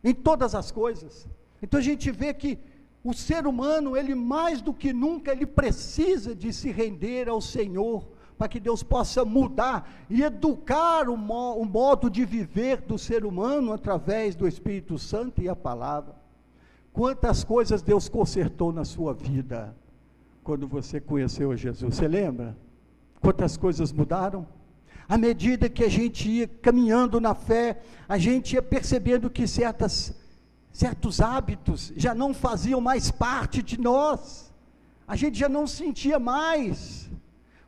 [0.03, 1.27] em todas as coisas.
[1.59, 2.59] Então a gente vê que
[3.03, 8.20] o ser humano, ele mais do que nunca, ele precisa de se render ao Senhor
[8.41, 13.23] para que Deus possa mudar e educar o, mo o modo de viver do ser
[13.23, 16.15] humano através do Espírito Santo e a palavra.
[16.91, 19.77] Quantas coisas Deus consertou na sua vida
[20.43, 21.93] quando você conheceu Jesus?
[21.93, 22.57] Você lembra?
[23.21, 24.47] Quantas coisas mudaram?
[25.07, 30.15] À medida que a gente ia caminhando na fé, a gente ia percebendo que certas,
[30.71, 34.51] certos hábitos já não faziam mais parte de nós,
[35.07, 37.07] a gente já não sentia mais.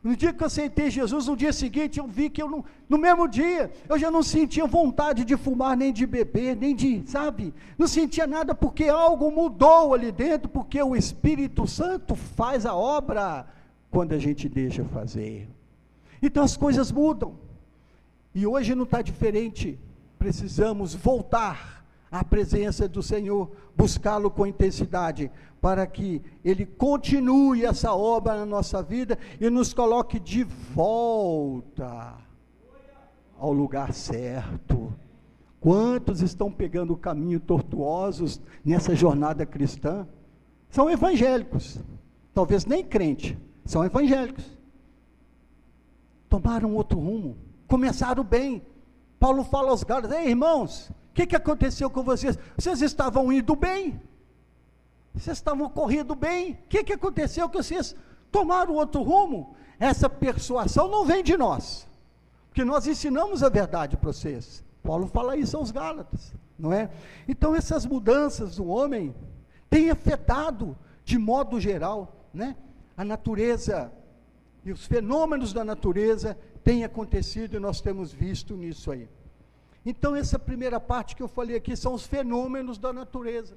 [0.04, 2.98] No dia que eu aceitei Jesus, no dia seguinte, eu vi que eu não, no
[2.98, 7.54] mesmo dia, eu já não sentia vontade de fumar, nem de beber, nem de, sabe?
[7.78, 13.46] Não sentia nada porque algo mudou ali dentro, porque o Espírito Santo faz a obra
[13.90, 15.48] quando a gente deixa fazer.
[16.20, 17.36] Então as coisas mudam.
[18.34, 19.78] E hoje não está diferente.
[20.18, 25.30] Precisamos voltar à presença do Senhor, buscá-lo com intensidade,
[25.64, 32.18] para que Ele continue essa obra na nossa vida e nos coloque de volta
[33.38, 34.92] ao lugar certo.
[35.58, 40.06] Quantos estão pegando caminhos tortuosos nessa jornada cristã?
[40.68, 41.80] São evangélicos,
[42.34, 44.44] talvez nem crente, são evangélicos.
[46.28, 48.60] Tomaram outro rumo, começaram bem.
[49.18, 52.38] Paulo fala aos Gálatas: Ei, irmãos, o que, que aconteceu com vocês?
[52.54, 53.98] Vocês estavam indo bem,
[55.14, 56.52] vocês estavam correndo bem.
[56.52, 57.94] O que, que aconteceu que vocês
[58.32, 59.54] tomaram outro rumo?
[59.78, 61.86] Essa persuasão não vem de nós,
[62.48, 64.64] porque nós ensinamos a verdade para vocês.
[64.82, 66.90] Paulo fala isso aos Gálatas, não é?
[67.28, 69.14] Então essas mudanças do homem
[69.70, 72.56] têm afetado de modo geral, né?
[72.96, 73.92] A natureza
[74.64, 79.08] e os fenômenos da natureza têm acontecido e nós temos visto nisso aí.
[79.86, 83.56] Então essa primeira parte que eu falei aqui são os fenômenos da natureza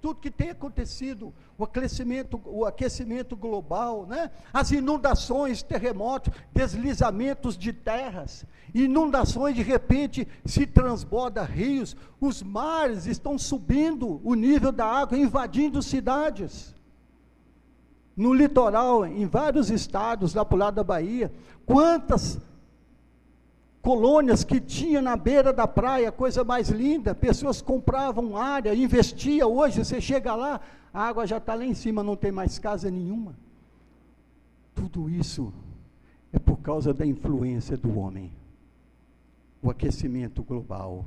[0.00, 4.30] tudo que tem acontecido, o aquecimento, o aquecimento global, né?
[4.52, 13.38] as inundações, terremotos, deslizamentos de terras, inundações de repente se transborda rios, os mares estão
[13.38, 16.74] subindo o nível da água, invadindo cidades.
[18.16, 21.32] No litoral, em vários estados, lá para o lado da Bahia,
[21.64, 22.38] quantas
[23.82, 29.84] colônias que tinha na beira da praia, coisa mais linda, pessoas compravam área, investia, hoje
[29.84, 30.60] você chega lá,
[30.92, 33.34] a água já está lá em cima, não tem mais casa nenhuma.
[34.74, 35.52] Tudo isso
[36.32, 38.32] é por causa da influência do homem.
[39.62, 41.06] O aquecimento global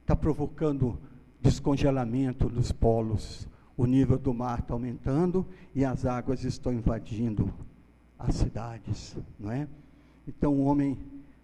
[0.00, 0.98] está provocando
[1.40, 7.52] descongelamento dos polos, o nível do mar está aumentando e as águas estão invadindo
[8.18, 9.66] as cidades, não é?
[10.28, 10.98] Então o homem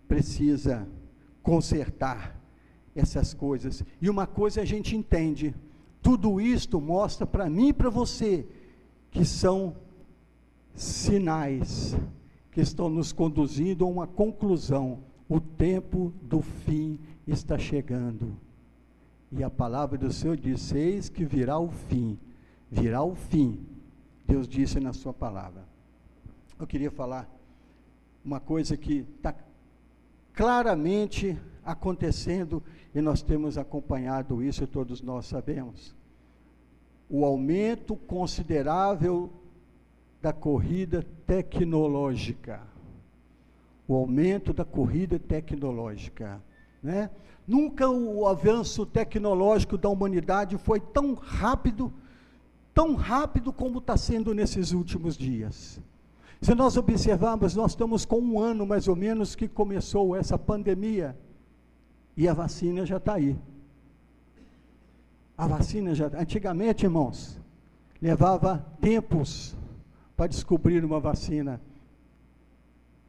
[0.06, 0.86] precisa
[1.42, 2.36] consertar
[2.94, 3.84] essas coisas.
[4.00, 5.54] E uma coisa a gente entende:
[6.02, 8.46] tudo isto mostra para mim e para você
[9.10, 9.76] que são
[10.74, 11.96] sinais
[12.50, 15.00] que estão nos conduzindo a uma conclusão.
[15.28, 18.36] O tempo do fim está chegando.
[19.32, 22.18] E a palavra do Senhor diz: Eis que virá o fim.
[22.70, 23.58] Virá o fim.
[24.26, 25.64] Deus disse na sua palavra.
[26.58, 27.28] Eu queria falar
[28.24, 29.34] uma coisa que está
[30.36, 32.62] claramente acontecendo
[32.94, 35.96] e nós temos acompanhado isso todos nós sabemos.
[37.08, 39.32] O aumento considerável
[40.20, 42.60] da corrida tecnológica.
[43.88, 46.42] O aumento da corrida tecnológica.
[46.82, 47.10] Né?
[47.46, 51.92] Nunca o avanço tecnológico da humanidade foi tão rápido,
[52.74, 55.80] tão rápido como está sendo nesses últimos dias.
[56.40, 61.16] Se nós observarmos, nós estamos com um ano mais ou menos que começou essa pandemia
[62.16, 63.36] e a vacina já está aí.
[65.36, 66.06] A vacina já.
[66.06, 67.38] Antigamente, irmãos,
[68.00, 69.56] levava tempos
[70.16, 71.60] para descobrir uma vacina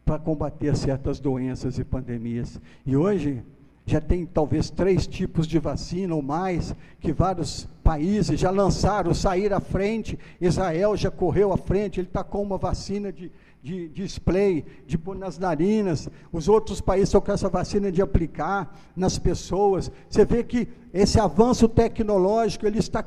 [0.04, 2.60] para combater certas doenças e pandemias.
[2.86, 3.44] E hoje
[3.89, 9.56] já tem talvez três tipos de vacina ou mais, que vários países já lançaram, saíram
[9.56, 10.19] à frente.
[10.41, 13.32] Israel já correu à frente, ele está com uma vacina de,
[13.63, 16.10] de, de spray, de pôr nas narinas.
[16.34, 19.89] Os outros países estão com essa vacina de aplicar nas pessoas.
[20.10, 23.06] Você vê que esse avanço tecnológico, ele está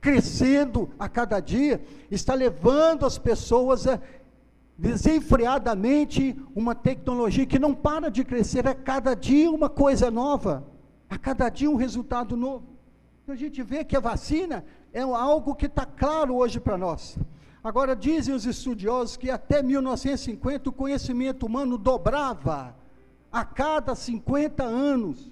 [0.00, 1.82] crescendo a cada dia,
[2.12, 3.98] está levando as pessoas a
[4.76, 10.66] desenfreadamente uma tecnologia que não para de crescer, a cada dia uma coisa nova,
[11.08, 12.66] a cada dia um resultado novo.
[13.28, 17.16] A gente vê que a vacina é algo que está claro hoje para nós.
[17.62, 22.74] Agora, dizem os estudiosos que até 1950 o conhecimento humano dobrava
[23.30, 25.30] a cada 50 anos.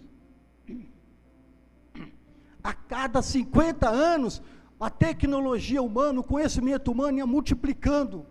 [2.62, 4.40] A cada 50 anos,
[4.78, 8.24] a tecnologia humana, o conhecimento humano ia multiplicando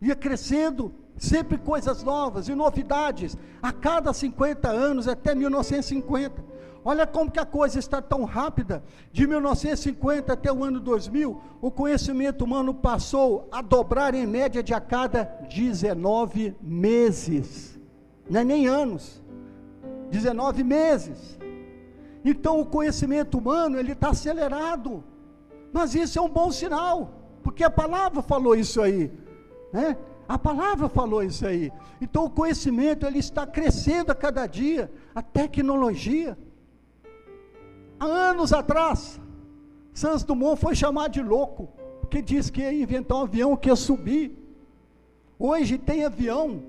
[0.00, 6.44] ia crescendo, sempre coisas novas e novidades, a cada 50 anos, até 1950.
[6.84, 8.82] Olha como que a coisa está tão rápida.
[9.12, 14.72] De 1950 até o ano 2000, o conhecimento humano passou a dobrar em média de
[14.72, 17.78] a cada 19 meses.
[18.30, 19.22] Não é nem anos.
[20.10, 21.38] 19 meses.
[22.24, 25.04] Então o conhecimento humano, ele está acelerado.
[25.72, 29.10] Mas isso é um bom sinal, porque a palavra falou isso aí.
[29.72, 29.96] Né?
[30.28, 31.72] A palavra falou isso aí.
[32.00, 36.36] Então o conhecimento ele está crescendo a cada dia, a tecnologia.
[37.98, 39.20] Há anos atrás,
[39.92, 41.68] Santos Dumont foi chamado de louco,
[42.00, 44.36] porque disse que ia inventar um avião que ia subir.
[45.38, 46.62] Hoje tem avião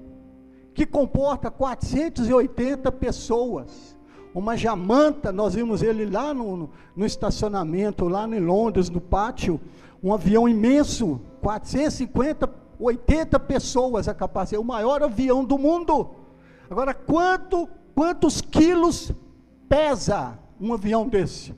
[0.74, 3.98] que comporta 480 pessoas.
[4.34, 9.60] Uma jamanta, nós vimos ele lá no, no estacionamento, lá em Londres, no pátio,
[10.02, 12.48] um avião imenso, 450,
[12.80, 16.16] 80 pessoas a capacidade, o maior avião do mundo.
[16.70, 19.12] Agora, quanto, quantos quilos
[19.68, 21.54] pesa um avião desse?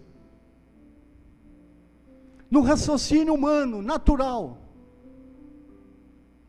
[2.49, 4.57] No raciocínio humano, natural,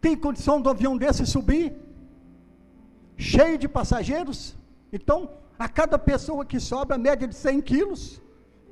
[0.01, 1.75] tem condição do avião desse subir?
[3.17, 4.57] Cheio de passageiros?
[4.93, 8.21] Então, a cada pessoa que sobra, a média de 100 quilos,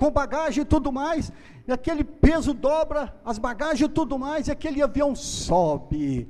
[0.01, 1.31] com bagagem e tudo mais,
[1.69, 6.27] e aquele peso dobra, as bagagens e tudo mais, e aquele avião sobe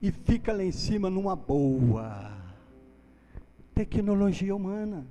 [0.00, 2.32] e fica lá em cima numa boa.
[3.74, 5.06] Tecnologia humana.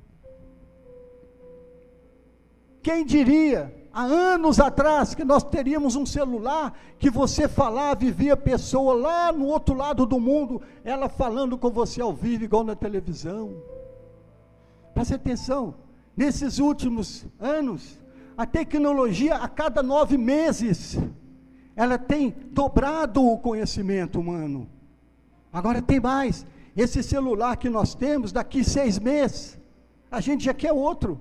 [2.82, 8.34] Quem diria, há anos atrás, que nós teríamos um celular que você falava e via
[8.34, 12.64] a pessoa lá no outro lado do mundo, ela falando com você ao vivo, igual
[12.64, 13.56] na televisão.
[14.96, 15.76] Preste atenção,
[16.16, 18.00] nesses últimos anos,
[18.38, 20.98] a tecnologia, a cada nove meses,
[21.76, 24.70] ela tem dobrado o conhecimento humano.
[25.52, 26.46] Agora tem mais.
[26.76, 29.60] Esse celular que nós temos, daqui seis meses,
[30.10, 31.20] a gente já quer outro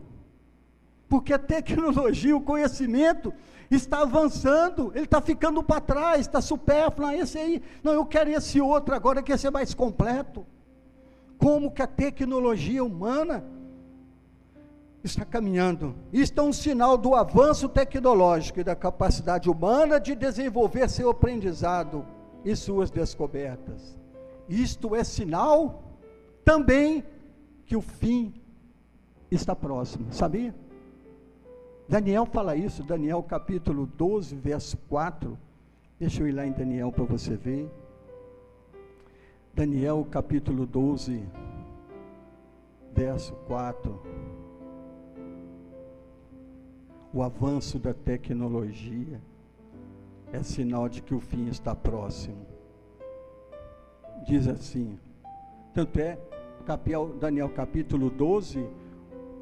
[1.12, 3.34] porque a tecnologia, o conhecimento
[3.70, 8.30] está avançando, ele está ficando para trás, está supérfluo, ah, esse aí, não, eu quero
[8.30, 10.46] esse outro agora, quer ser mais completo.
[11.36, 13.44] Como que a tecnologia humana
[15.02, 15.94] está caminhando.
[16.12, 22.06] Isto é um sinal do avanço tecnológico e da capacidade humana de desenvolver seu aprendizado
[22.44, 23.98] e suas descobertas.
[24.48, 25.82] Isto é sinal
[26.44, 27.04] também
[27.64, 28.34] que o fim
[29.30, 30.54] está próximo, sabia?
[31.88, 35.38] Daniel fala isso, Daniel capítulo 12, verso 4.
[35.98, 37.70] Deixa eu ir lá em Daniel para você ver.
[39.54, 41.22] Daniel capítulo 12,
[42.94, 44.41] verso 4.
[47.14, 49.20] O avanço da tecnologia
[50.32, 52.46] é sinal de que o fim está próximo.
[54.26, 54.98] Diz assim,
[55.74, 56.18] tanto é,
[57.20, 58.66] Daniel capítulo 12,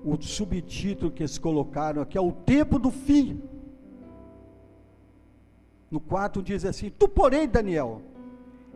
[0.05, 3.41] o subtítulo que eles colocaram aqui é o tempo do fim.
[5.91, 8.01] No 4 diz assim: Tu, porém, Daniel,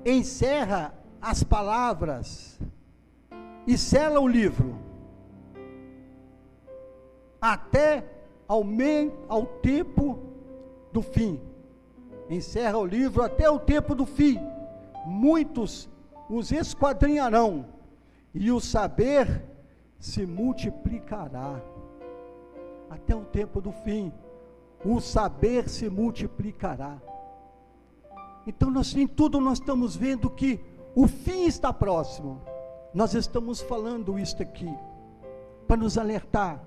[0.04, 2.60] encerra as palavras
[3.66, 4.76] e sela o livro
[7.40, 8.13] até
[8.46, 10.18] ao, me, ao tempo
[10.92, 11.40] do fim.
[12.28, 14.38] Encerra o livro até o tempo do fim.
[15.06, 15.88] Muitos
[16.28, 17.66] os esquadrinharão,
[18.34, 19.44] e o saber
[19.98, 21.60] se multiplicará
[22.90, 24.12] até o tempo do fim.
[24.84, 27.00] O saber se multiplicará.
[28.46, 30.60] Então, nós, em tudo nós estamos vendo que
[30.94, 32.40] o fim está próximo.
[32.92, 34.68] Nós estamos falando isto aqui
[35.66, 36.62] para nos alertar.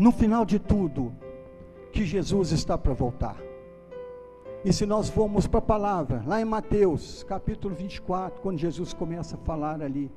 [0.00, 1.12] No final de tudo,
[1.92, 3.36] que Jesus está para voltar.
[4.64, 9.36] E se nós formos para a palavra, lá em Mateus, capítulo 24, quando Jesus começa
[9.36, 10.10] a falar ali,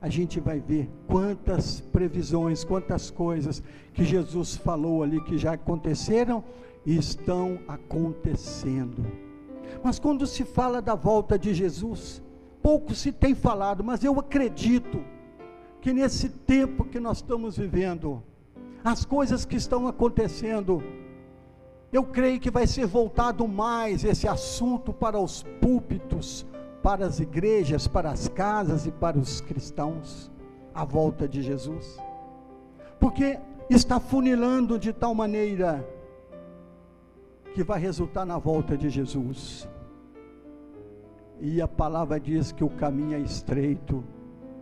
[0.00, 6.42] a gente vai ver quantas previsões, quantas coisas que Jesus falou ali que já aconteceram
[6.86, 9.04] e estão acontecendo.
[9.84, 12.22] Mas quando se fala da volta de Jesus,
[12.62, 15.04] pouco se tem falado, mas eu acredito
[15.82, 18.22] que nesse tempo que nós estamos vivendo,
[18.84, 20.82] as coisas que estão acontecendo,
[21.92, 26.46] eu creio que vai ser voltado mais esse assunto para os púlpitos,
[26.82, 30.30] para as igrejas, para as casas e para os cristãos,
[30.74, 31.98] a volta de Jesus.
[32.98, 35.86] Porque está funilando de tal maneira
[37.54, 39.68] que vai resultar na volta de Jesus.
[41.40, 44.02] E a palavra diz que o caminho é estreito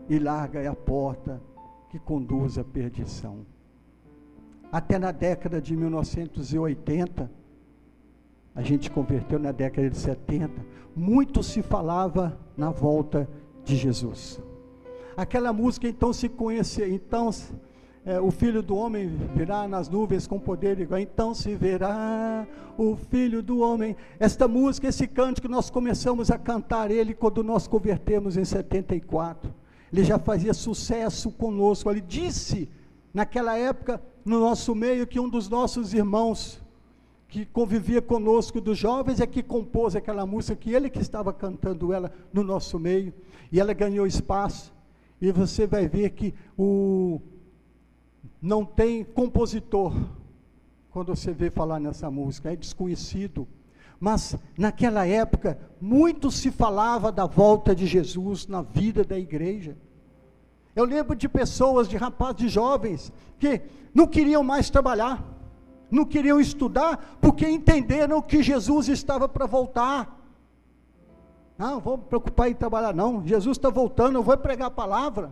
[0.09, 1.40] e larga é a porta
[1.88, 3.46] que conduz à perdição.
[4.72, 7.30] Até na década de 1980,
[8.54, 13.28] a gente converteu na década de 70, muito se falava na volta
[13.64, 14.40] de Jesus.
[15.16, 17.30] Aquela música então se conhecia, então
[18.04, 22.46] é, o filho do homem virá nas nuvens com poder igual, então se verá
[22.79, 23.96] o filho do homem.
[24.18, 29.52] Esta música, esse cântico, nós começamos a cantar ele quando nós convertemos em 74.
[29.92, 31.90] Ele já fazia sucesso conosco.
[31.90, 32.71] Ele disse,
[33.13, 36.61] naquela época, no nosso meio, que um dos nossos irmãos,
[37.29, 41.92] que convivia conosco dos jovens é que compôs aquela música que ele que estava cantando
[41.92, 43.15] ela no nosso meio
[43.52, 44.73] e ela ganhou espaço
[45.21, 47.21] e você vai ver que o
[48.42, 49.94] não tem compositor
[50.90, 53.46] quando você vê falar nessa música é desconhecido
[54.00, 59.77] Mas naquela época, muito se falava da volta de Jesus na vida da igreja.
[60.75, 63.60] Eu lembro de pessoas, de rapazes, de jovens, que
[63.92, 65.25] não queriam mais trabalhar,
[65.90, 70.18] não queriam estudar, porque entenderam que Jesus estava para voltar.
[71.58, 73.27] Não, vou me preocupar em trabalhar, não.
[73.27, 75.31] Jesus está voltando, eu vou pregar a palavra.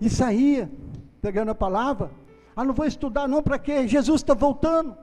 [0.00, 0.70] E saía,
[1.20, 2.10] pregando a palavra.
[2.54, 3.86] Ah, não vou estudar, não, para quê?
[3.86, 4.96] Jesus está voltando.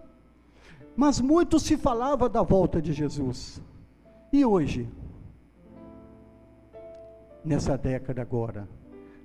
[0.95, 3.61] Mas muito se falava da volta de Jesus.
[4.31, 4.89] E hoje?
[7.45, 8.67] Nessa década agora,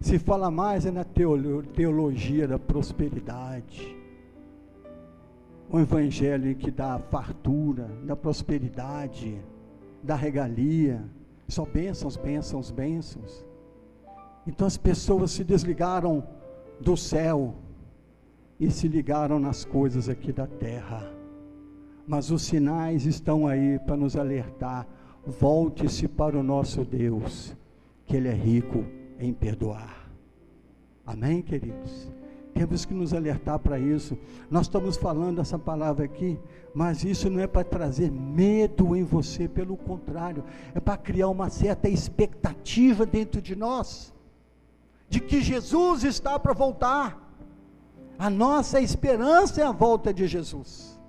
[0.01, 3.97] se fala mais é na teologia da prosperidade.
[5.71, 9.41] O evangelho que dá fartura, da prosperidade,
[10.03, 11.03] da regalia,
[11.49, 13.45] só bênçãos, bênçãos, bênçãos.
[14.47, 16.23] Então as pessoas se desligaram
[16.81, 17.55] do céu
[18.59, 21.21] e se ligaram nas coisas aqui da terra
[22.11, 24.85] mas os sinais estão aí para nos alertar.
[25.25, 27.57] Volte-se para o nosso Deus,
[28.11, 28.85] que Ele é rico
[29.21, 30.11] em perdoar.
[31.07, 32.11] Amém, queridos?
[32.53, 34.19] Temos que nos alertar para isso.
[34.51, 36.37] Nós estamos falando essa palavra aqui,
[36.75, 40.43] mas isso não é para trazer medo em você, pelo contrário,
[40.75, 44.13] é para criar uma certa expectativa dentro de nós,
[45.09, 47.33] de que Jesus está para voltar.
[48.19, 51.01] A nossa esperança é a volta de Jesus.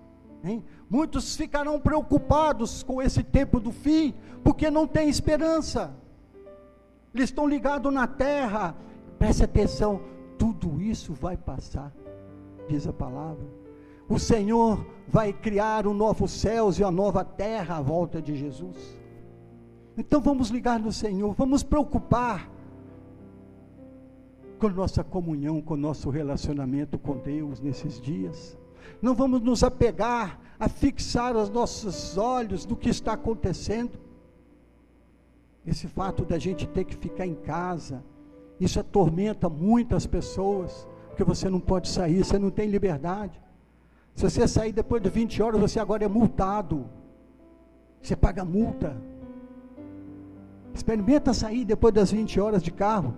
[0.44, 0.64] Hein?
[0.88, 6.00] Muitos ficarão preocupados com esse tempo do fim, porque não tem esperança.
[7.14, 8.76] Eles estão ligados na terra.
[9.20, 10.02] Preste atenção,
[10.38, 11.94] tudo isso vai passar,
[12.68, 13.46] diz a palavra.
[14.10, 18.98] O Senhor vai criar um novo céus e a nova terra à volta de Jesus.
[19.98, 22.50] Então vamos ligar no Senhor, vamos preocupar
[24.58, 28.58] com nossa comunhão, com nosso relacionamento com Deus nesses dias.
[29.02, 34.00] Não vamos nos apegar a fixar os nossos olhos no que está acontecendo.
[35.66, 38.04] Esse fato da gente ter que ficar em casa,
[38.60, 43.40] isso atormenta muitas pessoas, porque você não pode sair, você não tem liberdade.
[44.16, 46.86] Se você sair depois de 20 horas, você agora é multado.
[48.02, 48.98] Você paga multa.
[50.74, 53.14] Experimenta sair depois das 20 horas de carro.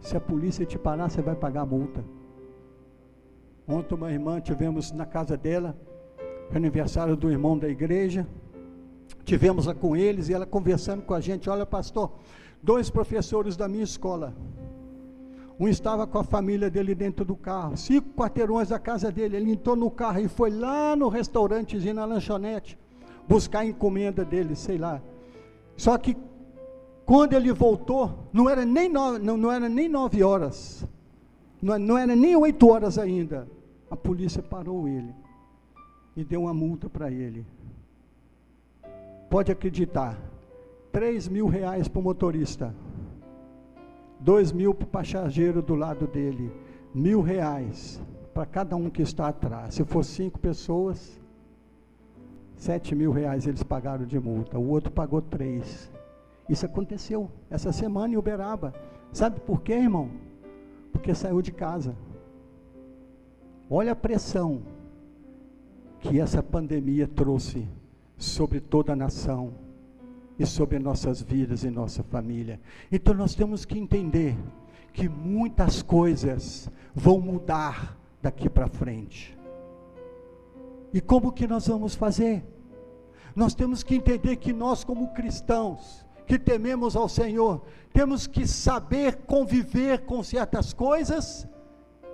[0.00, 2.04] Se a polícia te parar, você vai pagar multa.
[3.66, 5.76] Ontem uma irmã tivemos na casa dela,
[6.54, 8.26] aniversário do irmão da igreja.
[9.28, 12.10] Tivemos com eles e ela conversando com a gente, olha pastor,
[12.62, 14.34] dois professores da minha escola.
[15.60, 19.36] Um estava com a família dele dentro do carro, cinco quarteirões da casa dele.
[19.36, 22.78] Ele entrou no carro e foi lá no restaurantezinho, na lanchonete,
[23.28, 25.02] buscar a encomenda dele, sei lá.
[25.76, 26.16] Só que
[27.04, 30.86] quando ele voltou, não era nem nove, não, não era nem nove horas,
[31.60, 33.46] não, não era nem oito horas ainda
[33.90, 35.14] a polícia parou ele
[36.16, 37.44] e deu uma multa para ele.
[39.30, 40.18] Pode acreditar,
[40.90, 42.74] 3 mil reais para o motorista,
[44.20, 46.50] 2 mil para o passageiro do lado dele,
[46.94, 48.00] mil reais
[48.32, 49.74] para cada um que está atrás.
[49.74, 51.20] Se for cinco pessoas,
[52.56, 55.92] 7 mil reais eles pagaram de multa, o outro pagou três.
[56.48, 58.72] Isso aconteceu essa semana em Uberaba.
[59.12, 60.10] Sabe por quê, irmão?
[60.90, 61.94] Porque saiu de casa.
[63.68, 64.62] Olha a pressão
[66.00, 67.68] que essa pandemia trouxe
[68.18, 69.54] sobre toda a nação
[70.38, 72.60] e sobre nossas vidas e nossa família.
[72.90, 74.36] Então nós temos que entender
[74.92, 79.38] que muitas coisas vão mudar daqui para frente.
[80.92, 82.44] E como que nós vamos fazer?
[83.34, 87.62] Nós temos que entender que nós como cristãos, que tememos ao Senhor,
[87.92, 91.46] temos que saber conviver com certas coisas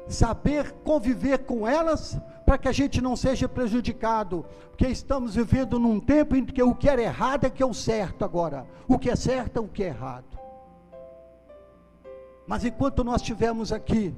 [0.08, 5.98] saber conviver com elas, para que a gente não seja prejudicado, porque estamos vivendo num
[5.98, 9.10] tempo em que o que era errado é que é o certo agora, o que
[9.10, 10.38] é certo é o que é errado.
[12.46, 14.14] Mas enquanto nós estivermos aqui,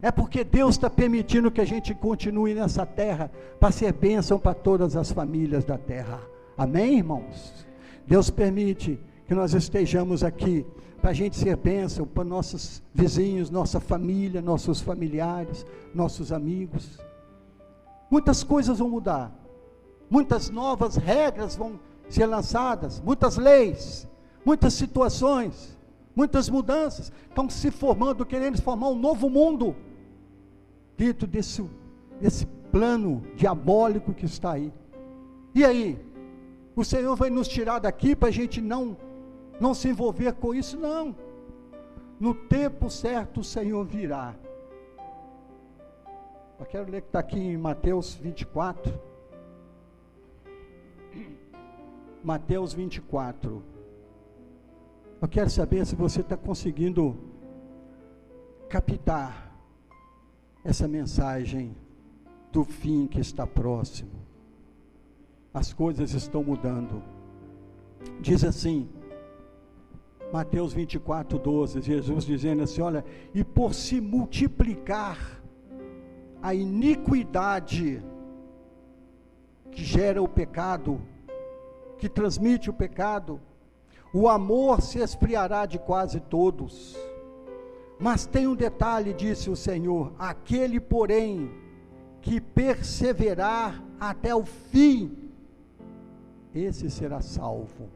[0.00, 4.54] é porque Deus está permitindo que a gente continue nessa terra, para ser bênção para
[4.54, 6.20] todas as famílias da terra.
[6.56, 7.66] Amém, irmãos?
[8.06, 10.64] Deus permite que nós estejamos aqui
[11.06, 16.98] para a gente ser bênção para nossos vizinhos, nossa família, nossos familiares, nossos amigos.
[18.10, 19.32] Muitas coisas vão mudar,
[20.10, 21.78] muitas novas regras vão
[22.08, 24.08] ser lançadas, muitas leis,
[24.44, 25.78] muitas situações,
[26.12, 29.76] muitas mudanças estão se formando, querendo formar um novo mundo
[30.98, 31.64] dentro desse,
[32.20, 34.72] desse plano diabólico que está aí.
[35.54, 36.04] E aí?
[36.74, 38.96] O Senhor vai nos tirar daqui para a gente não
[39.60, 41.14] não se envolver com isso, não.
[42.18, 44.34] No tempo certo o Senhor virá.
[46.58, 48.98] Eu quero ler que está aqui em Mateus 24.
[52.24, 53.62] Mateus 24.
[55.20, 57.16] Eu quero saber se você está conseguindo
[58.68, 59.54] captar
[60.64, 61.76] essa mensagem
[62.50, 64.10] do fim que está próximo.
[65.52, 67.02] As coisas estão mudando.
[68.20, 68.88] Diz assim,
[70.36, 75.42] Mateus 24, 12, Jesus dizendo assim: Olha, e por se multiplicar
[76.42, 78.04] a iniquidade
[79.70, 81.00] que gera o pecado,
[81.96, 83.40] que transmite o pecado,
[84.12, 86.94] o amor se esfriará de quase todos.
[87.98, 91.50] Mas tem um detalhe, disse o Senhor: aquele, porém,
[92.20, 95.16] que perseverar até o fim,
[96.54, 97.88] esse será salvo.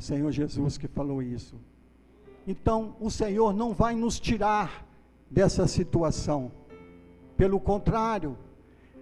[0.00, 1.56] Senhor Jesus que falou isso.
[2.46, 4.86] Então, o Senhor não vai nos tirar
[5.30, 6.52] dessa situação.
[7.36, 8.36] Pelo contrário,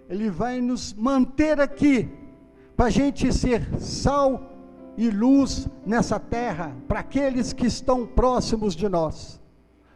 [0.09, 2.09] Ele vai nos manter aqui,
[2.75, 4.49] para a gente ser sal
[4.97, 9.41] e luz nessa terra, para aqueles que estão próximos de nós,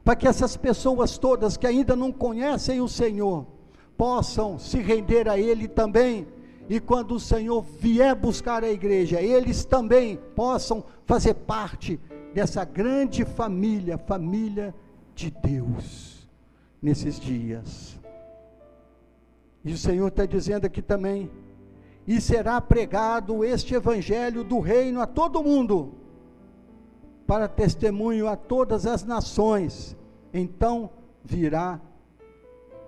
[0.03, 3.45] para que essas pessoas todas que ainda não conhecem o Senhor,
[3.97, 6.27] possam se render a Ele também,
[6.69, 11.99] e quando o Senhor vier buscar a igreja, eles também possam fazer parte
[12.33, 14.75] dessa grande família, família
[15.15, 16.27] de Deus,
[16.81, 17.97] nesses dias.
[19.63, 21.31] E o Senhor está dizendo aqui também,
[22.05, 25.93] e será pregado este evangelho do reino a todo mundo,
[27.25, 29.95] para testemunho a todas as nações.
[30.33, 30.89] Então
[31.23, 31.81] virá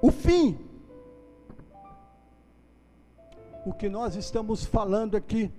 [0.01, 0.57] o fim.
[3.69, 5.51] O que nós estamos falando aqui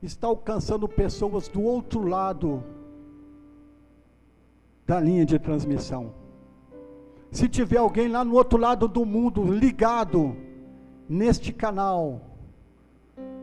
[0.00, 2.62] está alcançando pessoas do outro lado
[4.86, 6.14] da linha de transmissão.
[7.32, 10.36] Se tiver alguém lá no outro lado do mundo ligado
[11.08, 12.20] neste canal,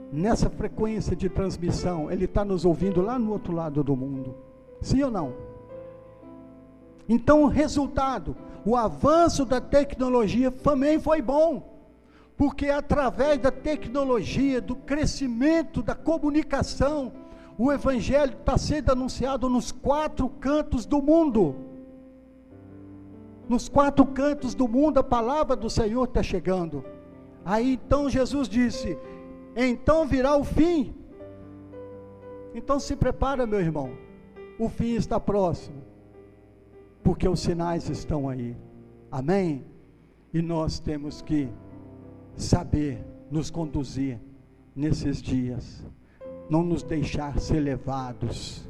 [0.10, 4.34] nessa frequência de transmissão, ele está nos ouvindo lá no outro lado do mundo.
[4.82, 5.34] Sim ou não?
[7.10, 11.77] Então, o resultado, o avanço da tecnologia também foi bom,
[12.38, 17.12] porque através da tecnologia, do crescimento da comunicação,
[17.58, 21.56] o Evangelho está sendo anunciado nos quatro cantos do mundo.
[23.50, 26.86] Nos quatro cantos do mundo, a palavra do Senhor está chegando.
[27.44, 28.96] Aí então Jesus disse:
[29.56, 30.94] então virá o fim.
[32.54, 33.98] Então se prepara, meu irmão.
[34.60, 35.82] O fim está próximo.
[37.04, 38.56] Porque os sinais estão aí.
[39.12, 39.66] Amém?
[40.32, 41.50] E nós temos que
[42.38, 44.20] saber nos conduzir
[44.76, 45.84] nesses dias.
[46.50, 48.70] Não nos deixar ser levados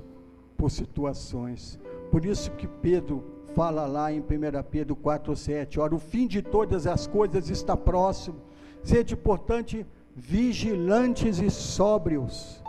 [0.58, 1.80] por situações.
[2.10, 4.24] Por isso que Pedro fala lá em 1
[4.72, 8.38] Pedro 4,7: Ora, o fim de todas as coisas está próximo.
[8.84, 12.64] Sede, portanto, vigilantes e sóbrios.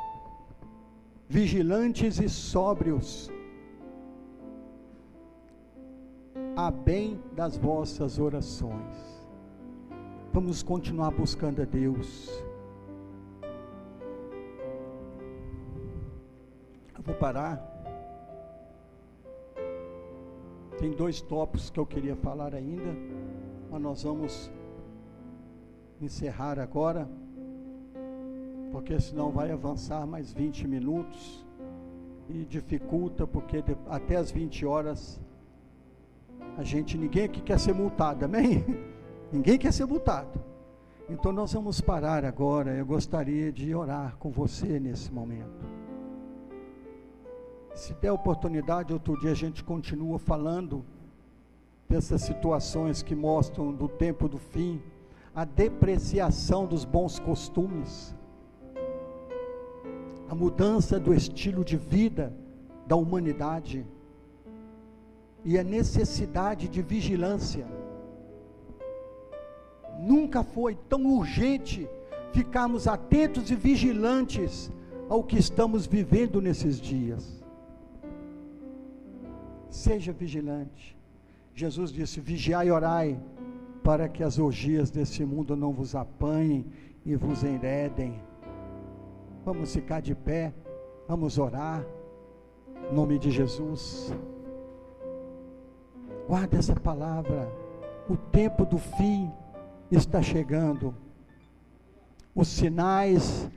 [1.28, 3.30] Vigilantes e sóbrios.
[6.56, 9.17] A bem das vossas orações.
[10.32, 12.30] Vamos continuar buscando a Deus.
[16.96, 17.66] Eu vou parar.
[20.78, 22.94] Tem dois tópicos que eu queria falar ainda,
[23.70, 24.50] mas nós vamos
[26.00, 27.08] encerrar agora
[28.70, 31.44] porque senão vai avançar mais 20 minutos
[32.28, 35.20] e dificulta, porque até as 20 horas
[36.56, 38.64] a gente, ninguém aqui quer ser multado, amém?
[39.32, 40.40] ninguém quer ser multado.
[41.08, 42.74] Então nós vamos parar agora.
[42.74, 45.66] Eu gostaria de orar com você nesse momento.
[47.74, 50.84] Se der oportunidade, outro dia a gente continua falando
[51.88, 54.82] dessas situações que mostram do tempo do fim,
[55.34, 58.14] a depreciação dos bons costumes
[60.28, 62.32] a mudança do estilo de vida
[62.86, 63.86] da humanidade
[65.42, 67.66] e a necessidade de vigilância.
[70.08, 71.86] Nunca foi tão urgente
[72.32, 74.72] ficarmos atentos e vigilantes
[75.06, 77.44] ao que estamos vivendo nesses dias.
[79.68, 80.96] Seja vigilante.
[81.54, 83.20] Jesus disse: Vigiai e orai,
[83.82, 86.64] para que as orgias desse mundo não vos apanhem
[87.04, 88.18] e vos enredem.
[89.44, 90.54] Vamos ficar de pé,
[91.06, 91.84] vamos orar.
[92.90, 94.10] Em nome de Jesus.
[96.26, 97.52] Guarda essa palavra.
[98.08, 99.30] O tempo do fim
[99.90, 100.94] está chegando.
[102.34, 103.50] Os sinais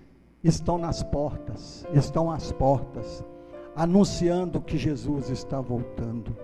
[0.44, 3.24] estão nas portas, estão às portas,
[3.76, 6.36] anunciando que Jesus está voltando.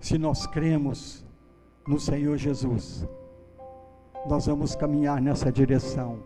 [0.00, 1.24] Se nós cremos,
[1.86, 3.06] no Senhor Jesus,
[4.26, 6.18] nós vamos caminhar nessa direção,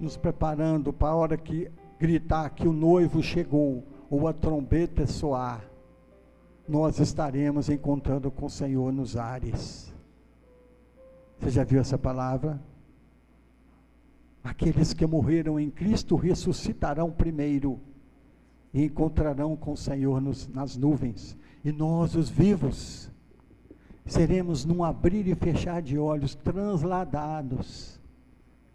[0.00, 5.64] nos preparando para a hora que gritar que o noivo chegou, ou a trombeta soar,
[6.68, 9.91] nós estaremos encontrando com o Senhor nos ares.
[11.42, 12.62] Você já viu essa palavra?
[14.44, 17.80] Aqueles que morreram em Cristo ressuscitarão primeiro
[18.72, 21.36] e encontrarão com o Senhor nos, nas nuvens.
[21.64, 23.10] E nós, os vivos,
[24.06, 28.00] seremos num abrir e fechar de olhos, transladados,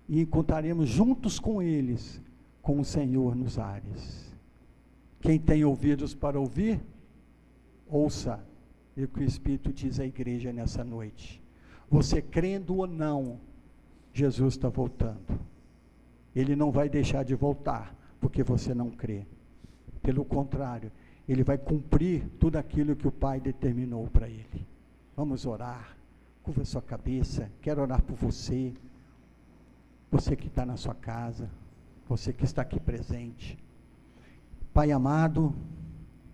[0.09, 2.21] e encontraremos juntos com eles,
[2.61, 4.29] com o Senhor nos ares.
[5.21, 6.81] Quem tem ouvidos para ouvir,
[7.87, 8.45] ouça
[8.97, 11.46] o que o Espírito diz à igreja nessa noite.
[11.89, 13.39] Você crendo ou não,
[14.13, 15.39] Jesus está voltando.
[16.35, 19.25] Ele não vai deixar de voltar, porque você não crê.
[20.01, 20.91] Pelo contrário,
[21.27, 24.67] ele vai cumprir tudo aquilo que o Pai determinou para ele.
[25.15, 25.97] Vamos orar.
[26.43, 27.51] Curva sua cabeça.
[27.61, 28.73] Quero orar por você.
[30.11, 31.49] Você que está na sua casa.
[32.07, 33.57] Você que está aqui presente.
[34.73, 35.55] Pai amado,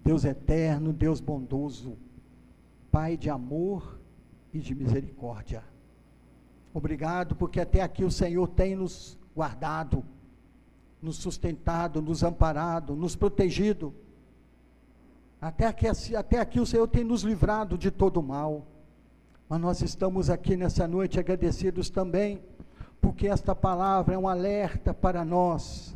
[0.03, 1.97] Deus eterno, Deus bondoso,
[2.91, 3.97] Pai de amor
[4.53, 5.63] e de misericórdia.
[6.73, 10.03] Obrigado, porque até aqui o Senhor tem nos guardado,
[11.01, 13.93] nos sustentado, nos amparado, nos protegido.
[15.41, 18.65] Até aqui, até aqui o Senhor tem nos livrado de todo mal.
[19.49, 22.41] Mas nós estamos aqui nessa noite agradecidos também,
[23.01, 25.95] porque esta palavra é um alerta para nós,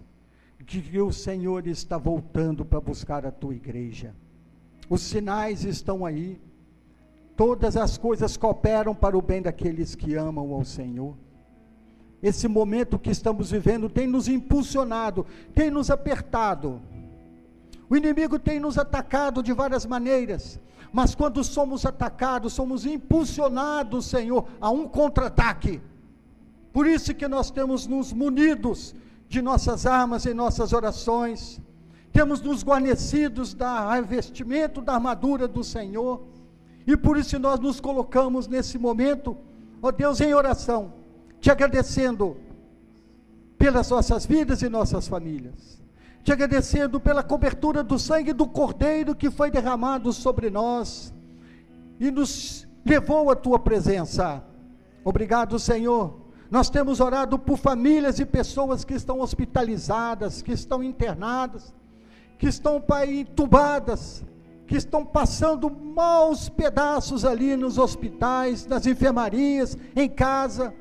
[0.60, 4.14] de que o Senhor está voltando para buscar a tua igreja.
[4.90, 6.40] Os sinais estão aí,
[7.38, 11.16] todas as coisas cooperam para o bem daqueles que amam ao Senhor.
[12.22, 15.26] Esse momento que estamos vivendo tem nos impulsionado,
[15.56, 16.82] tem nos apertado
[17.90, 20.60] o inimigo tem nos atacado de várias maneiras,
[20.92, 25.82] mas quando somos atacados, somos impulsionados, Senhor, a um contra-ataque.
[26.74, 28.94] Por isso que nós temos nos munidos
[29.30, 31.62] de nossas armas em nossas orações,
[32.12, 36.24] temos nos guarnecidos da revestimento da armadura do Senhor,
[36.88, 39.38] e por isso nós nos colocamos nesse momento,
[39.82, 40.94] ó Deus, em oração,
[41.40, 42.38] te agradecendo
[43.58, 45.78] pelas nossas vidas e nossas famílias
[46.28, 51.14] te agradecendo pela cobertura do sangue do Cordeiro que foi derramado sobre nós
[52.02, 54.44] e nos levou à tua presença.
[55.06, 56.20] Obrigado, Senhor.
[56.52, 61.74] Nós temos orado por famílias e pessoas que estão hospitalizadas, que estão internadas,
[62.38, 64.22] que estão, Pai, entubadas,
[64.68, 70.74] que estão passando maus pedaços ali nos hospitais, nas enfermarias, em casa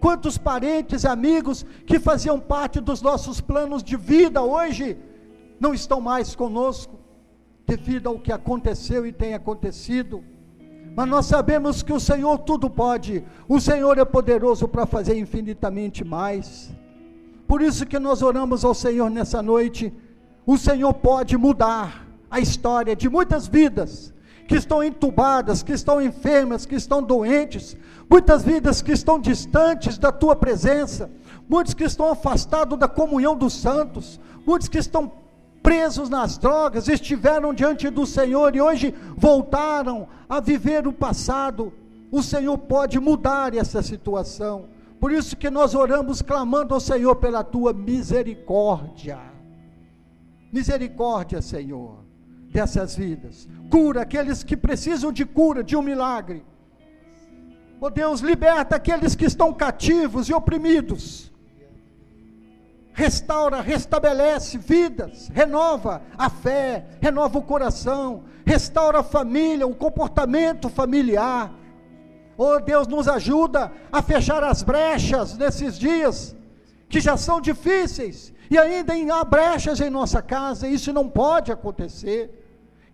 [0.00, 4.96] Quantos parentes, amigos que faziam parte dos nossos planos de vida hoje
[5.58, 6.96] não estão mais conosco,
[7.66, 10.22] devido ao que aconteceu e tem acontecido.
[10.94, 16.04] Mas nós sabemos que o Senhor tudo pode, o Senhor é poderoso para fazer infinitamente
[16.04, 16.72] mais.
[17.46, 19.92] Por isso que nós oramos ao Senhor nessa noite.
[20.46, 24.12] O Senhor pode mudar a história de muitas vidas
[24.48, 27.76] que estão entubadas, que estão enfermas, que estão doentes,
[28.10, 31.10] muitas vidas que estão distantes da tua presença,
[31.46, 35.12] muitos que estão afastados da comunhão dos santos, muitos que estão
[35.62, 41.70] presos nas drogas, estiveram diante do Senhor e hoje voltaram a viver o passado.
[42.10, 44.70] O Senhor pode mudar essa situação.
[44.98, 49.18] Por isso que nós oramos clamando ao Senhor pela tua misericórdia.
[50.50, 52.07] Misericórdia, Senhor
[52.58, 53.48] dessas vidas.
[53.70, 56.44] Cura aqueles que precisam de cura, de um milagre.
[57.80, 61.30] Oh Deus, liberta aqueles que estão cativos e oprimidos.
[62.92, 71.52] Restaura, restabelece vidas, renova a fé, renova o coração, restaura a família, o comportamento familiar.
[72.36, 76.36] Oh Deus, nos ajuda a fechar as brechas nesses dias
[76.88, 82.37] que já são difíceis e ainda há brechas em nossa casa, isso não pode acontecer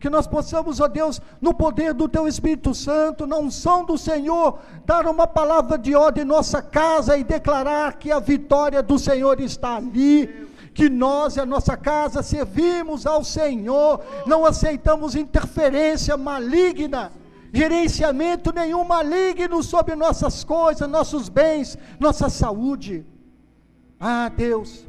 [0.04, 4.58] que nós possamos, ó Deus, no poder do Teu Espírito Santo, na unção do Senhor,
[4.84, 9.40] dar uma palavra de ordem em nossa casa e declarar que a vitória do Senhor
[9.40, 10.26] está ali,
[10.74, 17.10] que nós e a nossa casa servimos ao Senhor, não aceitamos interferência maligna,
[17.50, 23.06] gerenciamento nenhum maligno sobre nossas coisas, nossos bens, nossa saúde.
[23.98, 24.84] Ah, Deus,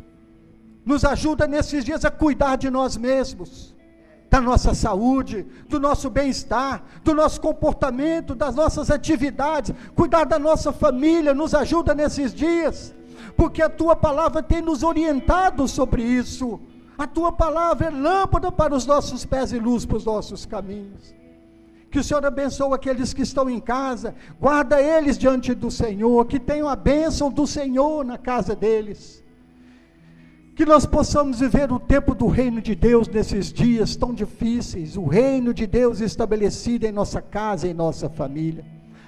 [0.85, 3.73] nos ajuda nesses dias a cuidar de nós mesmos
[4.35, 10.73] da nossa saúde, do nosso bem-estar, do nosso comportamento, das nossas atividades, cuidar da nossa
[10.73, 12.93] família, nos ajuda nesses dias,
[13.37, 16.59] porque a tua palavra tem nos orientado sobre isso.
[16.97, 21.15] A tua palavra é lâmpada para os nossos pés e luz para os nossos caminhos.
[21.89, 24.13] Que o Senhor abençoe aqueles que estão em casa.
[24.37, 26.25] Guarda eles diante do Senhor.
[26.25, 29.23] Que tenham a bênção do Senhor na casa deles.
[30.55, 34.95] Que nós possamos viver o tempo do reino de Deus nesses dias tão difíceis.
[34.95, 38.63] O reino de Deus estabelecido em nossa casa, em nossa família.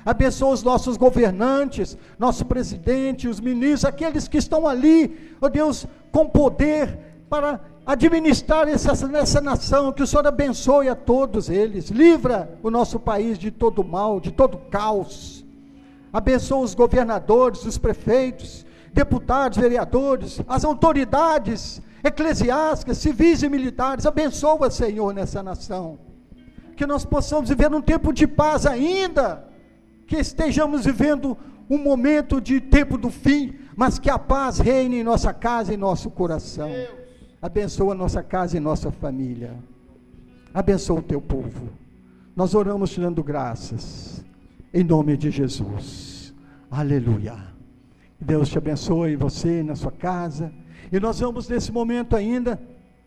[0.06, 5.86] Abençoa os nossos governantes, nosso presidente, os ministros, aqueles que estão ali, ó oh Deus,
[6.12, 6.98] com poder
[7.30, 13.00] para administrar essa, nessa nação, que o Senhor abençoe a todos eles, livra o nosso
[13.00, 15.45] país de todo mal, de todo caos,
[16.12, 18.66] abençoa os governadores, os prefeitos,
[18.98, 26.00] deputados, vereadores, as autoridades eclesiásticas, civis e militares, abençoa, Senhor, nessa nação,
[26.76, 29.48] que nós possamos viver um tempo de paz ainda,
[30.08, 31.38] que estejamos vivendo
[31.70, 35.78] um momento de tempo do fim, mas que a paz reine em nossa casa e
[35.78, 36.72] nosso coração.
[37.39, 39.54] Abençoa nossa casa e nossa família.
[40.52, 41.70] Abençoa o teu povo.
[42.36, 44.26] Nós oramos te dando graças.
[44.74, 46.34] Em nome de Jesus.
[46.72, 47.47] Aleluia.
[48.20, 50.51] Deus te abençoe você na sua casa.
[50.91, 52.59] E nós vamos nesse momento ainda